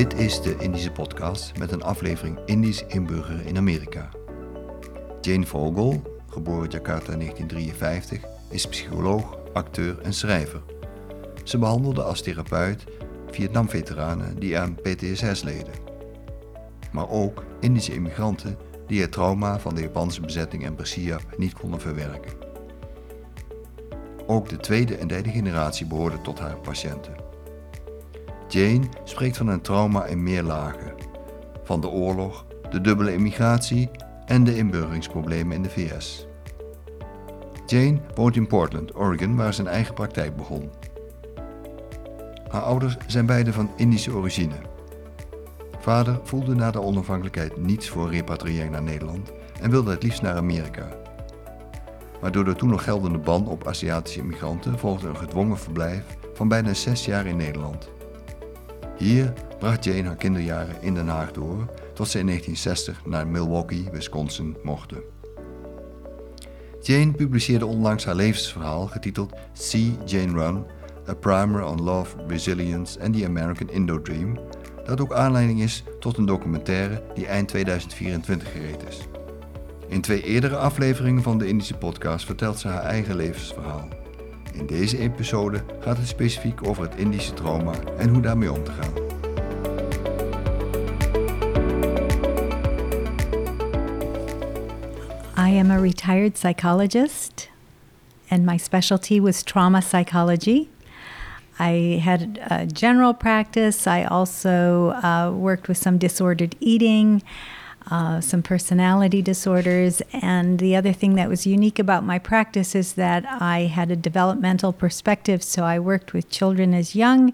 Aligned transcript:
Dit 0.00 0.18
is 0.18 0.42
de 0.42 0.56
Indische 0.58 0.90
podcast 0.90 1.58
met 1.58 1.72
een 1.72 1.82
aflevering 1.82 2.38
Indisch 2.44 2.84
inburgeren 2.86 3.44
in 3.44 3.56
Amerika. 3.56 4.08
Jane 5.20 5.46
Vogel, 5.46 6.20
geboren 6.28 6.70
Jakarta 6.70 7.12
in 7.12 7.18
1953, 7.18 8.20
is 8.50 8.68
psycholoog, 8.68 9.38
acteur 9.52 9.98
en 9.98 10.12
schrijver. 10.12 10.62
Ze 11.44 11.58
behandelde 11.58 12.02
als 12.02 12.22
therapeut 12.22 12.84
Vietnam-veteranen 13.30 14.38
die 14.38 14.58
aan 14.58 14.74
PTSS 14.74 15.42
leden. 15.42 15.74
Maar 16.92 17.10
ook 17.10 17.44
Indische 17.58 17.94
immigranten 17.94 18.56
die 18.86 19.00
het 19.00 19.12
trauma 19.12 19.58
van 19.58 19.74
de 19.74 19.80
Japanse 19.80 20.20
bezetting 20.20 20.64
en 20.64 20.76
Bersiap 20.76 21.38
niet 21.38 21.52
konden 21.52 21.80
verwerken. 21.80 22.32
Ook 24.26 24.48
de 24.48 24.56
tweede 24.56 24.96
en 24.96 25.08
derde 25.08 25.30
generatie 25.30 25.86
behoorden 25.86 26.22
tot 26.22 26.38
haar 26.38 26.56
patiënten. 26.56 27.29
Jane 28.50 28.88
spreekt 29.04 29.36
van 29.36 29.48
een 29.48 29.60
trauma 29.60 30.04
in 30.04 30.22
meer 30.22 30.42
lagen: 30.42 30.94
van 31.62 31.80
de 31.80 31.88
oorlog, 31.88 32.46
de 32.70 32.80
dubbele 32.80 33.12
immigratie 33.12 33.90
en 34.24 34.44
de 34.44 34.56
inburgeringsproblemen 34.56 35.56
in 35.56 35.62
de 35.62 35.70
VS. 35.70 36.26
Jane 37.66 38.00
woont 38.14 38.36
in 38.36 38.46
Portland, 38.46 38.94
Oregon, 38.96 39.36
waar 39.36 39.58
een 39.58 39.66
eigen 39.66 39.94
praktijk 39.94 40.36
begon. 40.36 40.70
Haar 42.48 42.62
ouders 42.62 42.96
zijn 43.06 43.26
beide 43.26 43.52
van 43.52 43.70
Indische 43.76 44.12
origine. 44.12 44.54
Vader 45.78 46.20
voelde 46.22 46.54
na 46.54 46.70
de 46.70 46.82
onafhankelijkheid 46.82 47.56
niets 47.56 47.88
voor 47.88 48.10
repatriëring 48.10 48.70
naar 48.70 48.82
Nederland 48.82 49.32
en 49.60 49.70
wilde 49.70 49.90
het 49.90 50.02
liefst 50.02 50.22
naar 50.22 50.36
Amerika. 50.36 50.88
Maar 52.20 52.32
door 52.32 52.44
de 52.44 52.54
toen 52.54 52.68
nog 52.68 52.84
geldende 52.84 53.18
ban 53.18 53.46
op 53.46 53.66
Aziatische 53.66 54.20
immigranten 54.20 54.78
volgde 54.78 55.08
een 55.08 55.16
gedwongen 55.16 55.58
verblijf 55.58 56.04
van 56.34 56.48
bijna 56.48 56.74
zes 56.74 57.04
jaar 57.04 57.26
in 57.26 57.36
Nederland. 57.36 57.90
Hier 59.00 59.32
bracht 59.58 59.84
Jane 59.84 60.02
haar 60.02 60.16
kinderjaren 60.16 60.82
in 60.82 60.94
Den 60.94 61.08
Haag 61.08 61.32
door 61.32 61.66
tot 61.94 62.08
ze 62.08 62.18
in 62.18 62.26
1960 62.26 63.06
naar 63.06 63.26
Milwaukee, 63.26 63.88
Wisconsin 63.92 64.56
mochten. 64.62 65.02
Jane 66.80 67.12
publiceerde 67.12 67.66
onlangs 67.66 68.04
haar 68.04 68.14
levensverhaal 68.14 68.86
getiteld 68.86 69.32
See 69.52 69.96
Jane 70.04 70.32
Run, 70.32 70.64
A 71.08 71.14
Primer 71.14 71.64
on 71.64 71.82
Love, 71.82 72.16
Resilience 72.26 73.00
and 73.00 73.14
the 73.16 73.24
American 73.24 73.70
Indo-Dream, 73.70 74.38
dat 74.84 75.00
ook 75.00 75.12
aanleiding 75.12 75.60
is 75.60 75.84
tot 75.98 76.16
een 76.16 76.26
documentaire 76.26 77.02
die 77.14 77.26
eind 77.26 77.48
2024 77.48 78.52
gereed 78.52 78.88
is. 78.88 78.98
In 79.88 80.00
twee 80.00 80.22
eerdere 80.22 80.56
afleveringen 80.56 81.22
van 81.22 81.38
de 81.38 81.46
Indische 81.46 81.76
podcast 81.76 82.26
vertelt 82.26 82.58
ze 82.58 82.68
haar 82.68 82.82
eigen 82.82 83.16
levensverhaal. 83.16 83.88
In 84.52 84.66
deze 84.66 84.98
episode 84.98 85.62
gaat 85.80 85.96
het 85.96 86.08
specifiek 86.08 86.66
over 86.66 86.82
het 86.82 86.94
Indische 86.94 87.32
trauma 87.32 87.72
en 87.98 88.08
hoe 88.08 88.22
daarmee 88.22 88.52
om 88.52 88.64
te 88.64 88.70
gaan. 88.70 89.08
I 95.48 95.58
am 95.58 95.70
a 95.70 95.78
retired 95.80 96.32
psychologist, 96.32 97.48
and 98.28 98.44
my 98.44 98.58
specialty 98.58 99.20
was 99.20 99.42
trauma 99.42 99.80
psychology. 99.80 100.68
I 101.58 102.00
had 102.04 102.38
a 102.50 102.66
general 102.66 103.14
practice. 103.14 103.86
I 103.86 104.04
also 104.04 104.90
uh, 105.02 105.30
worked 105.30 105.66
with 105.66 105.76
some 105.76 105.98
disordered 105.98 106.54
eating, 106.58 107.22
uh, 107.90 108.20
some 108.20 108.42
personality 108.42 109.22
disorders. 109.22 110.02
And 110.12 110.58
the 110.58 110.76
other 110.76 110.92
thing 110.92 111.14
that 111.14 111.28
was 111.28 111.46
unique 111.46 111.78
about 111.78 112.04
my 112.04 112.18
practice 112.18 112.74
is 112.74 112.94
that 112.94 113.24
I 113.26 113.60
had 113.62 113.90
a 113.90 113.96
developmental 113.96 114.72
perspective. 114.72 115.42
So 115.42 115.64
I 115.64 115.78
worked 115.78 116.12
with 116.12 116.30
children 116.30 116.74
as 116.74 116.94
young 116.94 117.32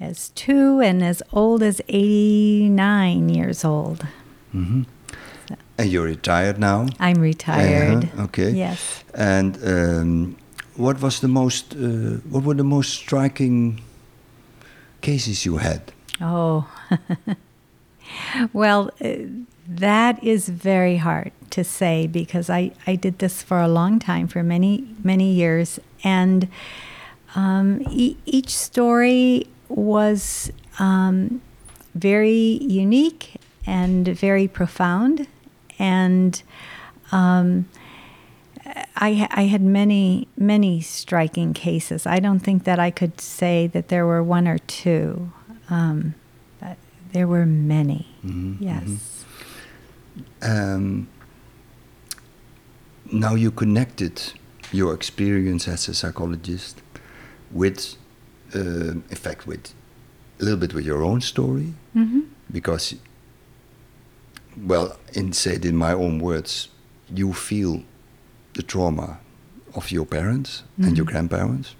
as 0.00 0.30
two 0.30 0.80
and 0.80 1.02
as 1.02 1.22
old 1.32 1.62
as 1.62 1.80
89 1.88 3.28
years 3.28 3.64
old. 3.64 4.06
Mm-hmm. 4.54 4.82
And 5.78 5.90
you're 5.90 6.04
retired 6.04 6.58
now? 6.58 6.86
I'm 6.98 7.20
retired. 7.20 8.04
Uh-huh, 8.04 8.24
okay. 8.24 8.50
Yes. 8.50 9.04
And 9.14 9.58
um, 9.64 10.36
what 10.76 11.00
was 11.00 11.20
the 11.20 11.28
most? 11.28 11.74
Uh, 11.74 12.20
what 12.30 12.44
were 12.44 12.54
the 12.54 12.64
most 12.64 12.90
striking 12.90 13.80
cases 15.00 15.44
you 15.44 15.56
had? 15.56 15.92
Oh, 16.20 16.68
well, 18.52 18.90
uh, 19.00 19.14
that 19.68 20.22
is 20.22 20.48
very 20.48 20.96
hard 20.96 21.32
to 21.50 21.64
say 21.64 22.06
because 22.06 22.50
I 22.50 22.72
I 22.86 22.96
did 22.96 23.18
this 23.18 23.42
for 23.42 23.60
a 23.60 23.68
long 23.68 23.98
time, 23.98 24.28
for 24.28 24.42
many 24.42 24.94
many 25.02 25.32
years, 25.32 25.78
and 26.04 26.48
um, 27.34 27.82
e- 27.90 28.16
each 28.26 28.50
story 28.56 29.46
was 29.68 30.52
um, 30.78 31.40
very 31.94 32.58
unique 32.60 33.36
and 33.66 34.06
very 34.08 34.48
profound 34.48 35.26
and 35.78 36.42
um, 37.10 37.68
I, 38.96 39.28
I, 39.30 39.42
had 39.42 39.62
many, 39.62 40.28
many 40.36 40.80
striking 40.80 41.52
cases. 41.52 42.06
I 42.06 42.20
don't 42.20 42.38
think 42.38 42.64
that 42.64 42.78
I 42.78 42.90
could 42.90 43.20
say 43.20 43.66
that 43.68 43.88
there 43.88 44.06
were 44.06 44.22
one 44.22 44.46
or 44.46 44.58
two. 44.58 45.32
Um, 45.68 46.14
there 47.12 47.26
were 47.26 47.46
many. 47.46 48.06
Mm-hmm, 48.24 48.62
yes. 48.62 49.24
Mm-hmm. 50.42 50.76
Um, 50.76 51.08
now 53.10 53.34
you 53.34 53.50
connected 53.50 54.32
your 54.72 54.94
experience 54.94 55.68
as 55.68 55.88
a 55.88 55.94
psychologist 55.94 56.82
with, 57.50 57.96
uh, 58.54 58.92
in 58.92 59.16
fact, 59.16 59.46
with 59.46 59.74
a 60.40 60.44
little 60.44 60.58
bit 60.58 60.74
with 60.74 60.84
your 60.84 61.02
own 61.02 61.20
story, 61.20 61.74
mm-hmm. 61.94 62.20
because 62.50 62.94
well, 64.56 64.98
in 65.12 65.32
said 65.32 65.64
in 65.64 65.76
my 65.76 65.92
own 65.92 66.18
words, 66.18 66.68
you 67.08 67.32
feel 67.32 67.82
the 68.54 68.62
trauma 68.62 69.18
of 69.74 69.90
your 69.90 70.04
parents 70.04 70.62
and 70.76 70.96
your 70.96 71.06
mm-hmm. 71.06 71.12
grandparents, 71.12 71.74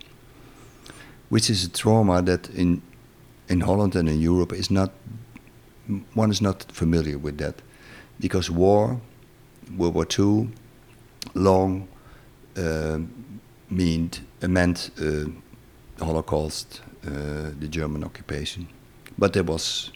which 1.29 1.51
is 1.51 1.65
a 1.65 1.69
trauma 1.69 2.23
that 2.23 2.49
in 2.51 2.83
in 3.49 3.61
Holland 3.61 3.95
and 3.97 4.09
in 4.09 4.21
Europe 4.21 4.53
is 4.53 4.71
not 4.71 4.93
one 6.15 6.31
is 6.31 6.41
not 6.41 6.65
familiar 6.73 7.19
with 7.19 7.39
that, 7.39 7.55
because 8.21 8.51
war, 8.51 9.01
World 9.77 9.95
War 9.95 10.07
II, 10.19 10.49
long 11.35 11.89
uh, 12.57 12.99
meant 13.71 14.21
uh, 14.43 14.49
meant 14.49 14.91
uh, 14.99 15.31
the 15.97 16.05
Holocaust, 16.05 16.83
uh, 17.07 17.51
the 17.59 17.69
German 17.69 18.05
occupation, 18.05 18.69
but 19.19 19.33
there 19.33 19.45
was 19.45 19.91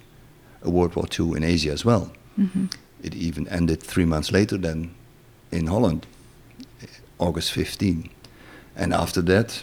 a 0.63 0.71
World 0.71 0.95
War 0.97 1.07
II 1.19 1.37
in 1.37 1.45
Asia 1.45 1.73
as 1.73 1.85
well. 1.85 2.11
Mm-hmm. 2.39 2.67
It 3.03 3.15
even 3.15 3.49
ended 3.49 3.83
three 3.83 4.05
months 4.05 4.33
later 4.33 4.59
than 4.59 4.95
in 5.51 5.67
Holland, 5.67 6.07
August 7.19 7.53
15. 7.53 8.11
And 8.77 8.93
after 8.93 9.23
that, 9.23 9.63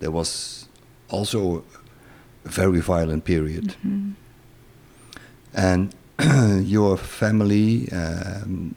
there 0.00 0.10
was 0.10 0.68
also 1.08 1.64
a 2.44 2.48
very 2.48 2.80
violent 2.80 3.24
period. 3.24 3.76
Mm-hmm. 3.84 4.12
And 5.54 5.94
your 6.68 6.96
family, 6.96 7.90
um, 7.92 8.74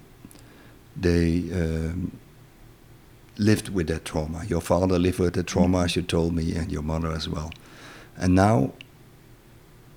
they 0.96 1.50
um, 1.54 2.18
lived 3.38 3.70
with 3.70 3.88
that 3.88 4.06
trauma. 4.06 4.44
Your 4.46 4.62
father 4.62 5.00
lived 5.00 5.20
with 5.20 5.34
that 5.34 5.48
trauma, 5.48 5.78
mm-hmm. 5.78 5.86
as 5.86 5.96
you 5.96 6.02
told 6.02 6.36
me, 6.36 6.56
and 6.56 6.72
your 6.72 6.84
mother 6.84 7.12
as 7.12 7.28
well. 7.28 7.52
And 8.18 8.36
now 8.36 8.74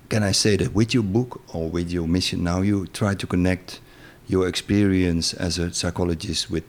can 0.09 0.23
I 0.23 0.31
say 0.31 0.55
that 0.57 0.73
with 0.73 0.93
your 0.93 1.03
book 1.03 1.41
or 1.53 1.69
with 1.69 1.91
your 1.91 2.07
mission 2.07 2.43
now, 2.43 2.61
you 2.61 2.87
try 2.87 3.13
to 3.15 3.27
connect 3.27 3.81
your 4.27 4.47
experience 4.47 5.33
as 5.33 5.57
a 5.57 5.73
psychologist 5.73 6.49
with 6.49 6.63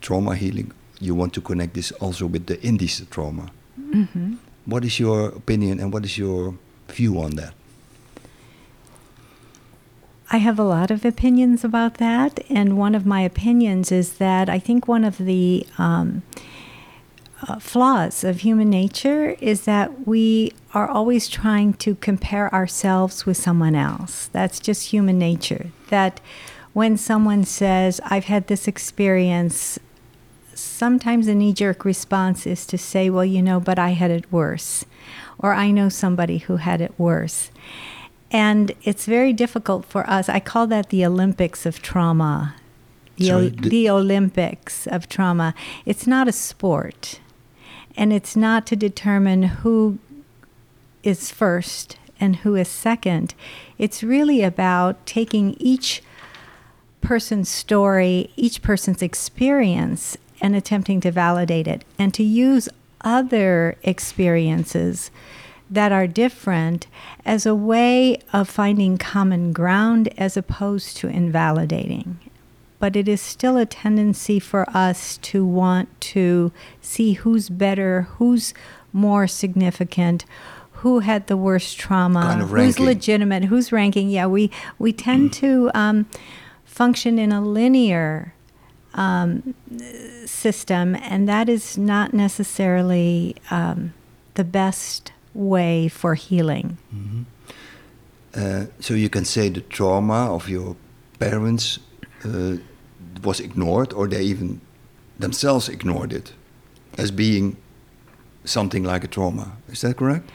trauma 0.00 0.34
healing? 0.34 0.72
You 0.98 1.14
want 1.14 1.34
to 1.34 1.40
connect 1.40 1.74
this 1.74 1.92
also 1.92 2.26
with 2.26 2.46
the 2.46 2.60
Indies 2.62 3.04
trauma. 3.10 3.50
Mm-hmm. 3.78 4.34
What 4.64 4.84
is 4.84 4.98
your 4.98 5.28
opinion 5.28 5.80
and 5.80 5.92
what 5.92 6.04
is 6.04 6.16
your 6.16 6.56
view 6.88 7.20
on 7.20 7.32
that? 7.36 7.54
I 10.32 10.38
have 10.38 10.58
a 10.58 10.64
lot 10.64 10.90
of 10.90 11.04
opinions 11.04 11.62
about 11.62 11.98
that, 11.98 12.40
and 12.48 12.78
one 12.78 12.94
of 12.94 13.04
my 13.04 13.20
opinions 13.20 13.92
is 13.92 14.14
that 14.14 14.48
I 14.48 14.58
think 14.58 14.88
one 14.88 15.04
of 15.04 15.18
the 15.18 15.66
um, 15.76 16.22
uh, 17.46 17.58
flaws 17.58 18.24
of 18.24 18.40
human 18.40 18.70
nature 18.70 19.36
is 19.40 19.66
that 19.66 20.06
we 20.06 20.54
are 20.72 20.88
always 20.88 21.28
trying 21.28 21.74
to 21.74 21.96
compare 21.96 22.52
ourselves 22.54 23.26
with 23.26 23.36
someone 23.36 23.74
else. 23.74 24.30
That's 24.32 24.58
just 24.58 24.88
human 24.88 25.18
nature. 25.18 25.66
That 25.90 26.18
when 26.72 26.96
someone 26.96 27.44
says, 27.44 28.00
I've 28.02 28.24
had 28.24 28.46
this 28.46 28.66
experience, 28.66 29.78
sometimes 30.54 31.26
a 31.26 31.34
knee 31.34 31.52
jerk 31.52 31.84
response 31.84 32.46
is 32.46 32.64
to 32.68 32.78
say, 32.78 33.10
Well, 33.10 33.26
you 33.26 33.42
know, 33.42 33.60
but 33.60 33.78
I 33.78 33.90
had 33.90 34.10
it 34.10 34.32
worse. 34.32 34.86
Or 35.38 35.52
I 35.52 35.70
know 35.70 35.90
somebody 35.90 36.38
who 36.38 36.56
had 36.56 36.80
it 36.80 36.98
worse. 36.98 37.50
And 38.32 38.72
it's 38.82 39.04
very 39.04 39.34
difficult 39.34 39.84
for 39.84 40.08
us. 40.08 40.28
I 40.28 40.40
call 40.40 40.66
that 40.68 40.88
the 40.88 41.04
Olympics 41.04 41.66
of 41.66 41.82
trauma. 41.82 42.56
The, 43.16 43.26
Sorry, 43.26 43.48
the, 43.50 43.68
the 43.68 43.90
Olympics 43.90 44.86
of 44.86 45.08
trauma. 45.08 45.54
It's 45.84 46.06
not 46.06 46.26
a 46.26 46.32
sport 46.32 47.20
and 47.94 48.12
it's 48.12 48.34
not 48.34 48.66
to 48.66 48.74
determine 48.74 49.42
who 49.42 49.98
is 51.02 51.30
first 51.30 51.98
and 52.18 52.36
who 52.36 52.54
is 52.54 52.68
second. 52.68 53.34
It's 53.78 54.02
really 54.02 54.42
about 54.42 55.04
taking 55.04 55.54
each 55.58 56.02
person's 57.02 57.48
story, 57.48 58.30
each 58.36 58.62
person's 58.62 59.02
experience, 59.02 60.16
and 60.40 60.56
attempting 60.56 61.00
to 61.00 61.10
validate 61.10 61.66
it 61.66 61.84
and 61.98 62.14
to 62.14 62.22
use 62.22 62.68
other 63.02 63.76
experiences 63.82 65.10
that 65.72 65.90
are 65.90 66.06
different 66.06 66.86
as 67.24 67.46
a 67.46 67.54
way 67.54 68.18
of 68.32 68.48
finding 68.48 68.98
common 68.98 69.52
ground 69.52 70.12
as 70.18 70.36
opposed 70.36 70.98
to 70.98 71.08
invalidating. 71.08 72.18
But 72.78 72.94
it 72.94 73.08
is 73.08 73.22
still 73.22 73.56
a 73.56 73.64
tendency 73.64 74.38
for 74.38 74.68
us 74.76 75.16
to 75.18 75.46
want 75.46 75.88
to 76.12 76.52
see 76.82 77.14
who's 77.14 77.48
better, 77.48 78.02
who's 78.18 78.52
more 78.92 79.26
significant, 79.26 80.26
who 80.72 80.98
had 80.98 81.26
the 81.26 81.36
worst 81.36 81.78
trauma, 81.78 82.22
Kind 82.22 82.42
of 82.42 82.50
who's 82.50 82.78
legitimate, 82.78 83.44
who's 83.44 83.72
ranking. 83.72 84.10
Yeah, 84.10 84.26
we 84.26 84.50
we 84.78 84.92
tend 84.92 85.32
to 85.34 85.70
um, 85.74 86.06
function 86.64 87.18
in 87.18 87.32
a 87.32 87.40
linear 87.40 88.34
um, 88.94 89.54
system, 90.26 90.96
and 90.96 91.28
that 91.28 91.48
is 91.48 91.78
not 91.78 92.12
necessarily 92.12 93.36
um, 93.50 93.94
the 94.34 94.44
best 94.44 95.12
way 95.34 95.88
for 95.88 96.14
healing. 96.14 96.78
Uh, 98.34 98.66
so 98.80 98.94
you 98.94 99.08
can 99.08 99.24
say 99.24 99.48
the 99.48 99.60
trauma 99.60 100.34
of 100.34 100.48
your 100.48 100.76
parents 101.18 101.78
uh, 102.24 102.56
was 103.22 103.40
ignored, 103.40 103.92
or 103.92 104.08
they 104.08 104.22
even 104.22 104.60
themselves 105.18 105.68
ignored 105.68 106.12
it 106.12 106.32
as 106.98 107.10
being 107.10 107.56
something 108.44 108.84
like 108.84 109.04
a 109.04 109.08
trauma. 109.08 109.52
Is 109.68 109.82
that 109.82 109.96
correct? 109.96 110.28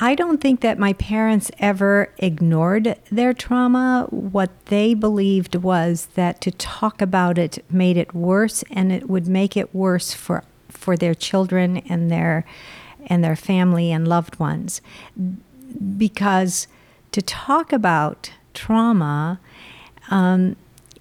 I 0.00 0.14
don't 0.14 0.40
think 0.40 0.60
that 0.60 0.78
my 0.78 0.92
parents 0.94 1.50
ever 1.58 2.12
ignored 2.18 2.96
their 3.10 3.34
trauma. 3.34 4.06
What 4.10 4.50
they 4.66 4.94
believed 4.94 5.56
was 5.56 6.06
that 6.14 6.40
to 6.42 6.52
talk 6.52 7.02
about 7.02 7.38
it 7.38 7.64
made 7.70 7.96
it 7.96 8.14
worse 8.14 8.62
and 8.70 8.92
it 8.92 9.10
would 9.10 9.26
make 9.26 9.56
it 9.56 9.74
worse 9.74 10.12
for 10.12 10.44
for 10.68 10.96
their 10.96 11.14
children 11.14 11.78
and 11.88 12.10
their 12.10 12.46
and 13.06 13.22
their 13.22 13.36
family 13.36 13.92
and 13.92 14.06
loved 14.06 14.38
ones. 14.38 14.80
Because 15.96 16.66
to 17.12 17.22
talk 17.22 17.72
about 17.72 18.32
trauma 18.54 19.40
um, 20.10 20.56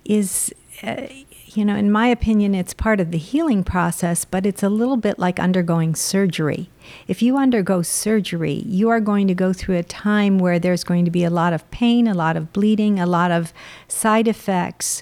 is 0.06 0.54
uh, 0.84 1.08
you 1.56 1.66
know, 1.66 1.76
in 1.76 1.92
my 1.92 2.08
opinion, 2.08 2.54
it's 2.54 2.74
part 2.74 3.00
of 3.00 3.12
the 3.12 3.18
healing 3.18 3.64
process, 3.64 4.24
but 4.26 4.46
it's 4.46 4.64
a 4.64 4.70
little 4.70 4.98
bit 4.98 5.18
like 5.18 5.40
undergoing 5.40 5.96
surgery. 5.96 6.70
If 7.08 7.22
you 7.22 7.38
undergo 7.38 7.82
surgery, 7.82 8.64
you 8.66 8.90
are 8.90 9.00
going 9.00 9.28
to 9.28 9.34
go 9.34 9.54
through 9.54 9.78
a 9.78 9.84
time 9.84 10.38
where 10.38 10.60
there's 10.60 10.84
going 10.84 11.06
to 11.06 11.12
be 11.12 11.24
a 11.24 11.30
lot 11.30 11.54
of 11.54 11.70
pain, 11.72 12.08
a 12.08 12.14
lot 12.14 12.38
of 12.38 12.54
bleeding, 12.54 13.00
a 13.00 13.06
lot 13.06 13.32
of 13.32 13.54
side 13.88 14.28
effects, 14.28 15.02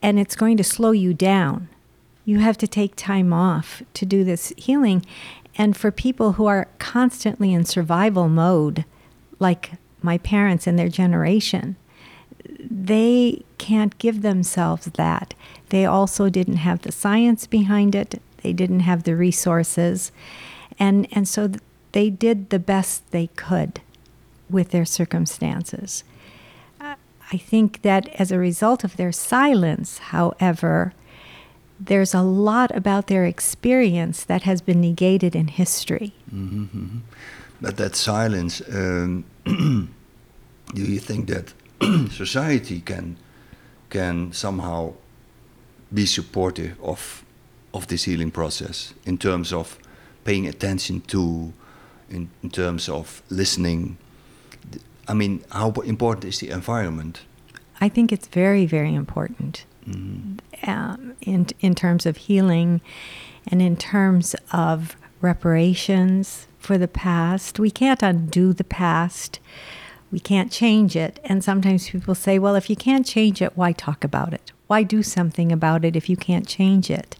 and 0.00 0.18
it's 0.18 0.36
going 0.36 0.56
to 0.58 0.64
slow 0.64 0.92
you 0.92 1.12
down. 1.12 1.68
You 2.24 2.38
have 2.38 2.58
to 2.58 2.68
take 2.68 2.94
time 2.96 3.32
off 3.32 3.82
to 3.94 4.06
do 4.06 4.22
this 4.24 4.52
healing. 4.56 5.04
And 5.56 5.76
for 5.76 5.90
people 5.90 6.32
who 6.32 6.46
are 6.46 6.68
constantly 6.78 7.52
in 7.52 7.64
survival 7.64 8.28
mode, 8.28 8.84
like 9.38 9.72
my 10.02 10.18
parents 10.18 10.66
and 10.66 10.78
their 10.78 10.88
generation, 10.88 11.76
they 12.58 13.42
can't 13.58 13.96
give 13.98 14.22
themselves 14.22 14.86
that. 14.86 15.34
They 15.68 15.86
also 15.86 16.28
didn't 16.28 16.56
have 16.56 16.82
the 16.82 16.92
science 16.92 17.46
behind 17.46 17.94
it. 17.94 18.20
They 18.42 18.52
didn't 18.52 18.80
have 18.80 19.04
the 19.04 19.16
resources. 19.16 20.12
And 20.78 21.06
and 21.12 21.26
so 21.28 21.50
they 21.92 22.10
did 22.10 22.50
the 22.50 22.58
best 22.58 23.10
they 23.10 23.28
could 23.28 23.80
with 24.50 24.70
their 24.70 24.84
circumstances. 24.84 26.04
Uh, 26.80 26.96
I 27.32 27.36
think 27.36 27.82
that 27.82 28.08
as 28.20 28.30
a 28.32 28.38
result 28.38 28.84
of 28.84 28.96
their 28.96 29.12
silence, 29.12 29.98
however, 29.98 30.92
there's 31.80 32.14
a 32.14 32.22
lot 32.22 32.74
about 32.74 33.06
their 33.06 33.24
experience 33.24 34.24
that 34.24 34.42
has 34.42 34.60
been 34.60 34.80
negated 34.80 35.34
in 35.34 35.48
history. 35.48 36.12
But 37.60 37.76
that 37.76 37.96
silence, 37.96 38.62
um, 38.72 39.24
do 39.44 39.88
you 40.74 40.98
think 40.98 41.28
that 41.28 41.52
society 42.10 42.80
can 42.80 43.16
can 43.90 44.32
somehow 44.32 44.92
be 45.92 46.06
supportive 46.06 46.76
of 46.82 47.24
of 47.72 47.86
this 47.88 48.04
healing 48.04 48.30
process 48.30 48.94
in 49.04 49.18
terms 49.18 49.52
of 49.52 49.78
paying 50.24 50.46
attention 50.48 51.00
to, 51.02 51.52
in, 52.08 52.30
in 52.42 52.50
terms 52.50 52.88
of 52.88 53.22
listening? 53.30 53.96
I 55.06 55.14
mean, 55.14 55.44
how 55.50 55.70
important 55.84 56.24
is 56.24 56.38
the 56.38 56.50
environment? 56.50 57.22
I 57.80 57.88
think 57.88 58.12
it's 58.12 58.28
very, 58.28 58.64
very 58.66 58.94
important 58.94 59.64
um, 59.86 61.14
in 61.20 61.46
in 61.60 61.74
terms 61.74 62.06
of 62.06 62.16
healing, 62.16 62.80
and 63.50 63.60
in 63.60 63.76
terms 63.76 64.34
of 64.52 64.96
reparations 65.20 66.46
for 66.58 66.78
the 66.78 66.88
past. 66.88 67.58
We 67.58 67.70
can't 67.70 68.02
undo 68.02 68.52
the 68.52 68.64
past. 68.64 69.40
We 70.10 70.20
can't 70.20 70.52
change 70.52 70.96
it. 70.96 71.20
And 71.24 71.42
sometimes 71.42 71.90
people 71.90 72.14
say, 72.14 72.38
"Well, 72.38 72.54
if 72.54 72.70
you 72.70 72.76
can't 72.76 73.06
change 73.06 73.42
it, 73.42 73.56
why 73.56 73.72
talk 73.72 74.04
about 74.04 74.32
it? 74.32 74.52
Why 74.66 74.82
do 74.82 75.02
something 75.02 75.52
about 75.52 75.84
it 75.84 75.96
if 75.96 76.08
you 76.08 76.16
can't 76.16 76.46
change 76.46 76.90
it?" 76.90 77.16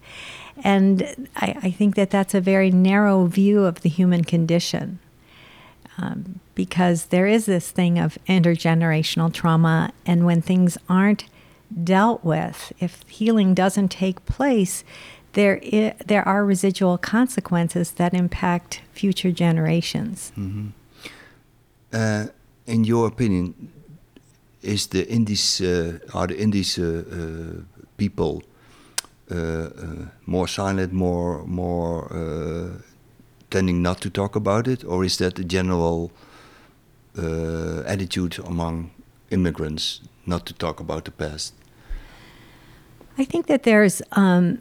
And 0.62 1.28
I, 1.36 1.56
I 1.62 1.70
think 1.70 1.96
that 1.96 2.10
that's 2.10 2.34
a 2.34 2.40
very 2.40 2.70
narrow 2.70 3.26
view 3.26 3.64
of 3.64 3.80
the 3.80 3.88
human 3.88 4.22
condition 4.24 5.00
um, 5.98 6.40
because 6.54 7.06
there 7.06 7.26
is 7.26 7.46
this 7.46 7.70
thing 7.70 7.98
of 7.98 8.18
intergenerational 8.28 9.32
trauma, 9.32 9.92
and 10.06 10.24
when 10.24 10.42
things 10.42 10.78
aren't 10.88 11.24
dealt 11.82 12.24
with, 12.24 12.72
if 12.80 13.04
healing 13.08 13.54
doesn't 13.54 13.88
take 13.90 14.24
place, 14.26 14.84
there 15.32 15.58
i- 15.72 15.94
there 16.06 16.22
are 16.28 16.44
residual 16.44 16.98
consequences 16.98 17.90
that 17.92 18.14
impact 18.14 18.80
future 18.92 19.32
generations. 19.32 20.32
Uh, 21.92 22.26
in 22.66 22.84
your 22.84 23.06
opinion, 23.06 23.54
is 24.62 24.86
the 24.86 25.06
Indies 25.08 25.60
uh, 25.60 25.98
are 26.14 26.26
the 26.26 26.36
Indies 26.40 26.78
uh, 26.78 26.84
uh, 26.84 27.62
people 27.96 28.42
uh, 29.30 29.36
uh, 29.36 29.68
more 30.26 30.48
silent, 30.48 30.92
more 30.92 31.44
more 31.46 32.08
tending 33.50 33.82
not 33.82 34.00
to 34.00 34.10
talk 34.10 34.36
about 34.36 34.66
it, 34.68 34.84
or 34.84 35.04
is 35.04 35.16
that 35.16 35.34
the 35.34 35.44
general 35.44 36.10
attitude 37.86 38.38
among 38.46 38.90
immigrants 39.30 40.00
not 40.26 40.44
to 40.46 40.52
talk 40.54 40.80
about 40.80 41.04
the 41.04 41.10
past? 41.10 41.52
I 43.18 43.24
think 43.24 43.46
that 43.46 43.62
there's 43.62 44.02
um, 44.12 44.58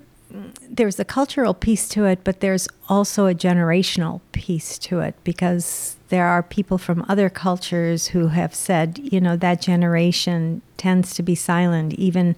there's 0.69 0.99
a 0.99 1.05
cultural 1.05 1.53
piece 1.53 1.87
to 1.89 2.05
it, 2.05 2.23
but 2.23 2.39
there's 2.39 2.67
also 2.89 3.27
a 3.27 3.35
generational 3.35 4.21
piece 4.31 4.79
to 4.79 4.99
it 4.99 5.15
because 5.23 5.95
there 6.09 6.25
are 6.25 6.41
people 6.41 6.77
from 6.77 7.05
other 7.07 7.29
cultures 7.29 8.07
who 8.07 8.27
have 8.27 8.55
said, 8.55 8.99
you 9.03 9.21
know, 9.21 9.35
that 9.37 9.61
generation 9.61 10.61
tends 10.77 11.13
to 11.15 11.23
be 11.23 11.35
silent. 11.35 11.93
Even 11.93 12.35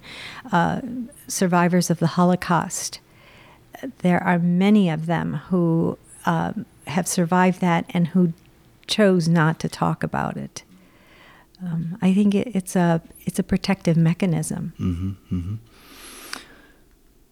uh, 0.52 0.80
survivors 1.26 1.90
of 1.90 1.98
the 1.98 2.06
Holocaust, 2.08 3.00
there 3.98 4.22
are 4.22 4.38
many 4.38 4.90
of 4.90 5.06
them 5.06 5.34
who 5.48 5.98
um, 6.26 6.66
have 6.86 7.08
survived 7.08 7.60
that 7.60 7.86
and 7.90 8.08
who 8.08 8.32
chose 8.86 9.28
not 9.28 9.58
to 9.60 9.68
talk 9.68 10.02
about 10.02 10.36
it. 10.36 10.62
Um, 11.62 11.98
I 12.02 12.12
think 12.12 12.34
it, 12.34 12.48
it's 12.54 12.76
a 12.76 13.00
it's 13.24 13.38
a 13.38 13.42
protective 13.42 13.96
mechanism. 13.96 14.74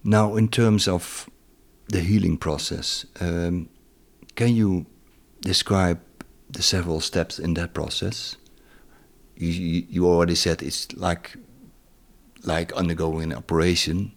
Now, 0.05 0.37
in 0.37 0.49
terms 0.49 0.87
of 0.87 1.31
the 1.89 2.01
healing 2.01 2.37
process, 2.37 3.07
um, 3.21 3.71
can 4.35 4.55
you 4.55 4.85
describe 5.41 5.99
the 6.51 6.63
several 6.63 7.01
steps 7.01 7.39
in 7.39 7.55
that 7.55 7.73
process? 7.73 8.37
You, 9.37 9.85
you, 9.89 10.07
already 10.07 10.35
said 10.35 10.63
it's 10.63 10.93
like 10.93 11.37
like 12.45 12.73
undergoing 12.75 13.33
an 13.33 13.39
operation, 13.39 14.13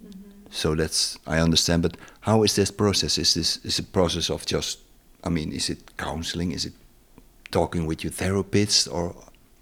so 0.51 0.75
that's 0.75 1.17
I 1.25 1.39
understand. 1.39 1.83
But 1.83 1.97
how 2.19 2.43
is 2.43 2.55
this 2.55 2.69
process? 2.69 3.17
Is 3.17 3.33
this 3.33 3.57
is 3.65 3.79
a 3.79 3.83
process 3.83 4.29
of 4.29 4.45
just? 4.45 4.79
I 5.23 5.29
mean, 5.29 5.51
is 5.53 5.69
it 5.69 5.97
counseling? 5.97 6.51
Is 6.51 6.65
it 6.65 6.73
talking 7.49 7.87
with 7.87 8.03
your 8.03 8.11
therapist, 8.11 8.87
or 8.89 9.15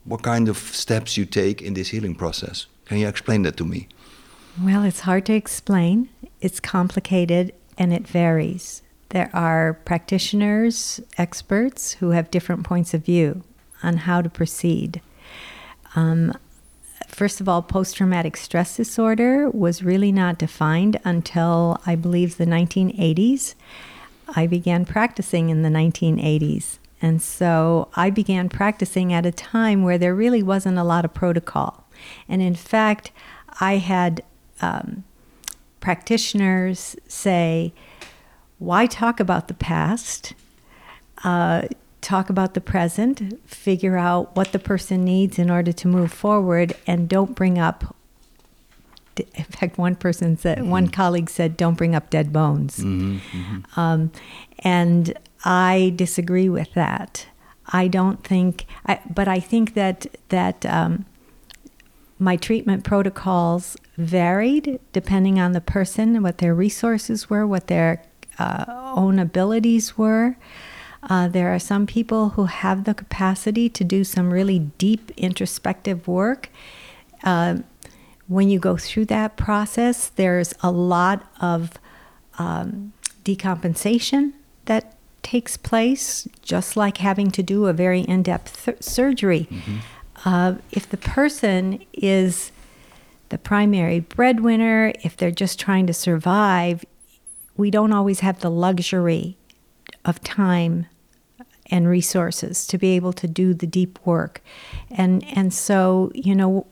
what 0.04 0.24
kind 0.24 0.50
of 0.50 0.58
steps 0.58 1.18
you 1.18 1.26
take 1.26 1.62
in 1.62 1.76
this 1.76 1.90
healing 1.90 2.16
process? 2.16 2.66
Can 2.86 2.98
you 2.98 3.08
explain 3.08 3.44
that 3.44 3.58
to 3.58 3.66
me? 3.66 3.88
Well, 4.62 4.84
it's 4.84 5.02
hard 5.02 5.26
to 5.26 5.34
explain. 5.34 6.08
It's 6.40 6.62
complicated 6.62 7.54
and 7.78 7.92
it 7.92 8.08
varies. 8.08 8.82
There 9.10 9.30
are 9.34 9.74
practitioners, 9.84 11.02
experts 11.18 11.94
who 11.96 12.12
have 12.12 12.32
different 12.32 12.64
points 12.64 12.94
of 12.94 13.04
view 13.04 13.44
on 13.84 13.98
how 13.98 14.22
to 14.22 14.30
proceed. 14.30 15.02
Um, 15.94 16.34
first 17.10 17.42
of 17.42 17.50
all, 17.50 17.62
post 17.62 17.98
traumatic 17.98 18.38
stress 18.38 18.78
disorder 18.78 19.50
was 19.50 19.84
really 19.84 20.14
not 20.14 20.38
defined 20.38 21.02
until 21.04 21.82
I 21.86 21.96
believe 21.96 22.38
the 22.38 22.46
1980s. 22.46 23.56
I 24.38 24.48
began 24.48 24.86
practicing 24.86 25.50
in 25.50 25.64
the 25.64 25.70
1980s. 25.70 26.78
And 27.02 27.22
so 27.22 27.90
I 27.98 28.10
began 28.10 28.48
practicing 28.48 29.12
at 29.12 29.26
a 29.26 29.32
time 29.32 29.84
where 29.84 29.98
there 29.98 30.16
really 30.16 30.42
wasn't 30.42 30.78
a 30.78 30.84
lot 30.84 31.04
of 31.04 31.14
protocol. 31.14 31.84
And 32.30 32.42
in 32.42 32.56
fact, 32.56 33.12
I 33.60 33.78
had 33.78 34.24
um, 34.62 35.04
practitioners 35.80 36.96
say, 37.08 37.74
why 38.60 38.86
talk 38.86 39.20
about 39.20 39.48
the 39.48 39.54
past? 39.54 40.34
Uh, 41.24 41.64
talk 42.02 42.30
about 42.30 42.54
the 42.54 42.62
present, 42.62 43.40
figure 43.50 43.98
out 43.98 44.36
what 44.36 44.52
the 44.52 44.60
person 44.60 45.04
needs 45.04 45.40
in 45.40 45.50
order 45.50 45.72
to 45.72 45.88
move 45.88 46.12
forward, 46.12 46.76
and 46.86 47.10
don't 47.10 47.36
bring 47.36 47.58
up. 47.58 47.96
In 49.36 49.44
fact, 49.46 49.78
one 49.78 49.96
person 49.96 50.38
said, 50.38 50.60
mm-hmm. 50.60 50.70
one 50.70 50.88
colleague 50.90 51.30
said, 51.30 51.58
"Don't 51.58 51.76
bring 51.76 51.96
up 51.96 52.10
dead 52.10 52.32
bones," 52.32 52.78
mm-hmm, 52.78 53.18
mm-hmm. 53.18 53.80
Um, 53.80 54.12
and 54.60 55.18
I 55.44 55.94
disagree 55.96 56.50
with 56.50 56.74
that. 56.74 57.28
I 57.68 57.88
don't 57.88 58.24
think, 58.24 58.66
I, 58.86 59.00
but 59.12 59.28
I 59.28 59.40
think 59.40 59.74
that 59.74 60.06
that 60.30 60.66
um, 60.66 61.06
my 62.20 62.36
treatment 62.36 62.84
protocols 62.84 63.78
varied 63.98 64.80
depending 64.94 65.40
on 65.40 65.54
the 65.54 65.62
person, 65.62 66.22
what 66.22 66.40
their 66.40 66.54
resources 66.54 67.30
were, 67.30 67.46
what 67.48 67.68
their 67.68 68.04
uh, 68.38 68.66
own 68.96 69.20
abilities 69.20 69.98
were. 69.98 70.38
Uh, 71.04 71.28
there 71.28 71.54
are 71.54 71.60
some 71.60 71.86
people 71.86 72.30
who 72.30 72.46
have 72.46 72.84
the 72.84 72.94
capacity 72.94 73.70
to 73.70 73.84
do 73.84 74.04
some 74.04 74.32
really 74.32 74.60
deep 74.60 75.12
introspective 75.16 76.08
work. 76.08 76.50
Uh, 77.24 77.58
when 78.28 78.50
you 78.50 78.60
go 78.60 78.76
through 78.76 79.06
that 79.06 79.38
process, 79.38 80.08
there's 80.10 80.54
a 80.62 80.72
lot 80.72 81.24
of 81.40 81.74
um, 82.40 82.92
decompensation 83.24 84.34
that 84.66 84.96
takes 85.22 85.58
place, 85.58 86.28
just 86.42 86.76
like 86.76 86.98
having 86.98 87.30
to 87.32 87.44
do 87.44 87.68
a 87.68 87.74
very 87.74 88.02
in 88.02 88.24
depth 88.24 88.66
th- 88.66 88.82
surgery. 88.82 89.48
Mm-hmm. 89.50 89.78
Uh, 90.24 90.56
if 90.72 90.90
the 90.90 90.98
person 90.98 91.84
is 91.94 92.52
the 93.30 93.38
primary 93.38 94.00
breadwinner, 94.00 94.94
if 95.04 95.18
they're 95.18 95.32
just 95.32 95.60
trying 95.60 95.88
to 95.88 95.94
survive, 95.94 96.86
we 97.58 97.72
don't 97.72 97.94
always 97.94 98.20
have 98.20 98.40
the 98.40 98.52
luxury 98.52 99.38
of 100.04 100.22
time 100.22 100.88
and 101.68 101.88
resources 101.88 102.68
to 102.68 102.78
be 102.78 102.96
able 102.96 103.14
to 103.14 103.28
do 103.28 103.54
the 103.54 103.68
deep 103.68 104.00
work. 104.06 104.42
And 104.92 105.24
and 105.36 105.54
so, 105.54 106.12
you 106.14 106.36
know, 106.36 106.68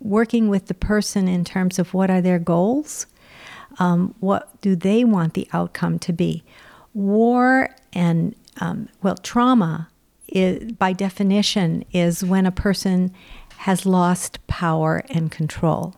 working 0.00 0.48
with 0.48 0.66
the 0.66 0.74
person 0.74 1.28
in 1.28 1.44
terms 1.44 1.78
of 1.78 1.94
what 1.94 2.10
are 2.10 2.20
their 2.20 2.38
goals, 2.38 3.06
um, 3.78 4.14
what 4.20 4.60
do 4.60 4.76
they 4.76 5.04
want 5.04 5.34
the 5.34 5.48
outcome 5.52 5.98
to 6.00 6.12
be? 6.12 6.42
War 6.92 7.70
and 7.92 8.34
um, 8.60 8.88
well, 9.02 9.16
trauma 9.16 9.88
is, 10.28 10.72
by 10.72 10.92
definition 10.92 11.84
is 11.92 12.24
when 12.24 12.46
a 12.46 12.52
person 12.52 13.12
has 13.58 13.86
lost 13.86 14.44
power 14.46 15.02
and 15.10 15.30
control, 15.30 15.94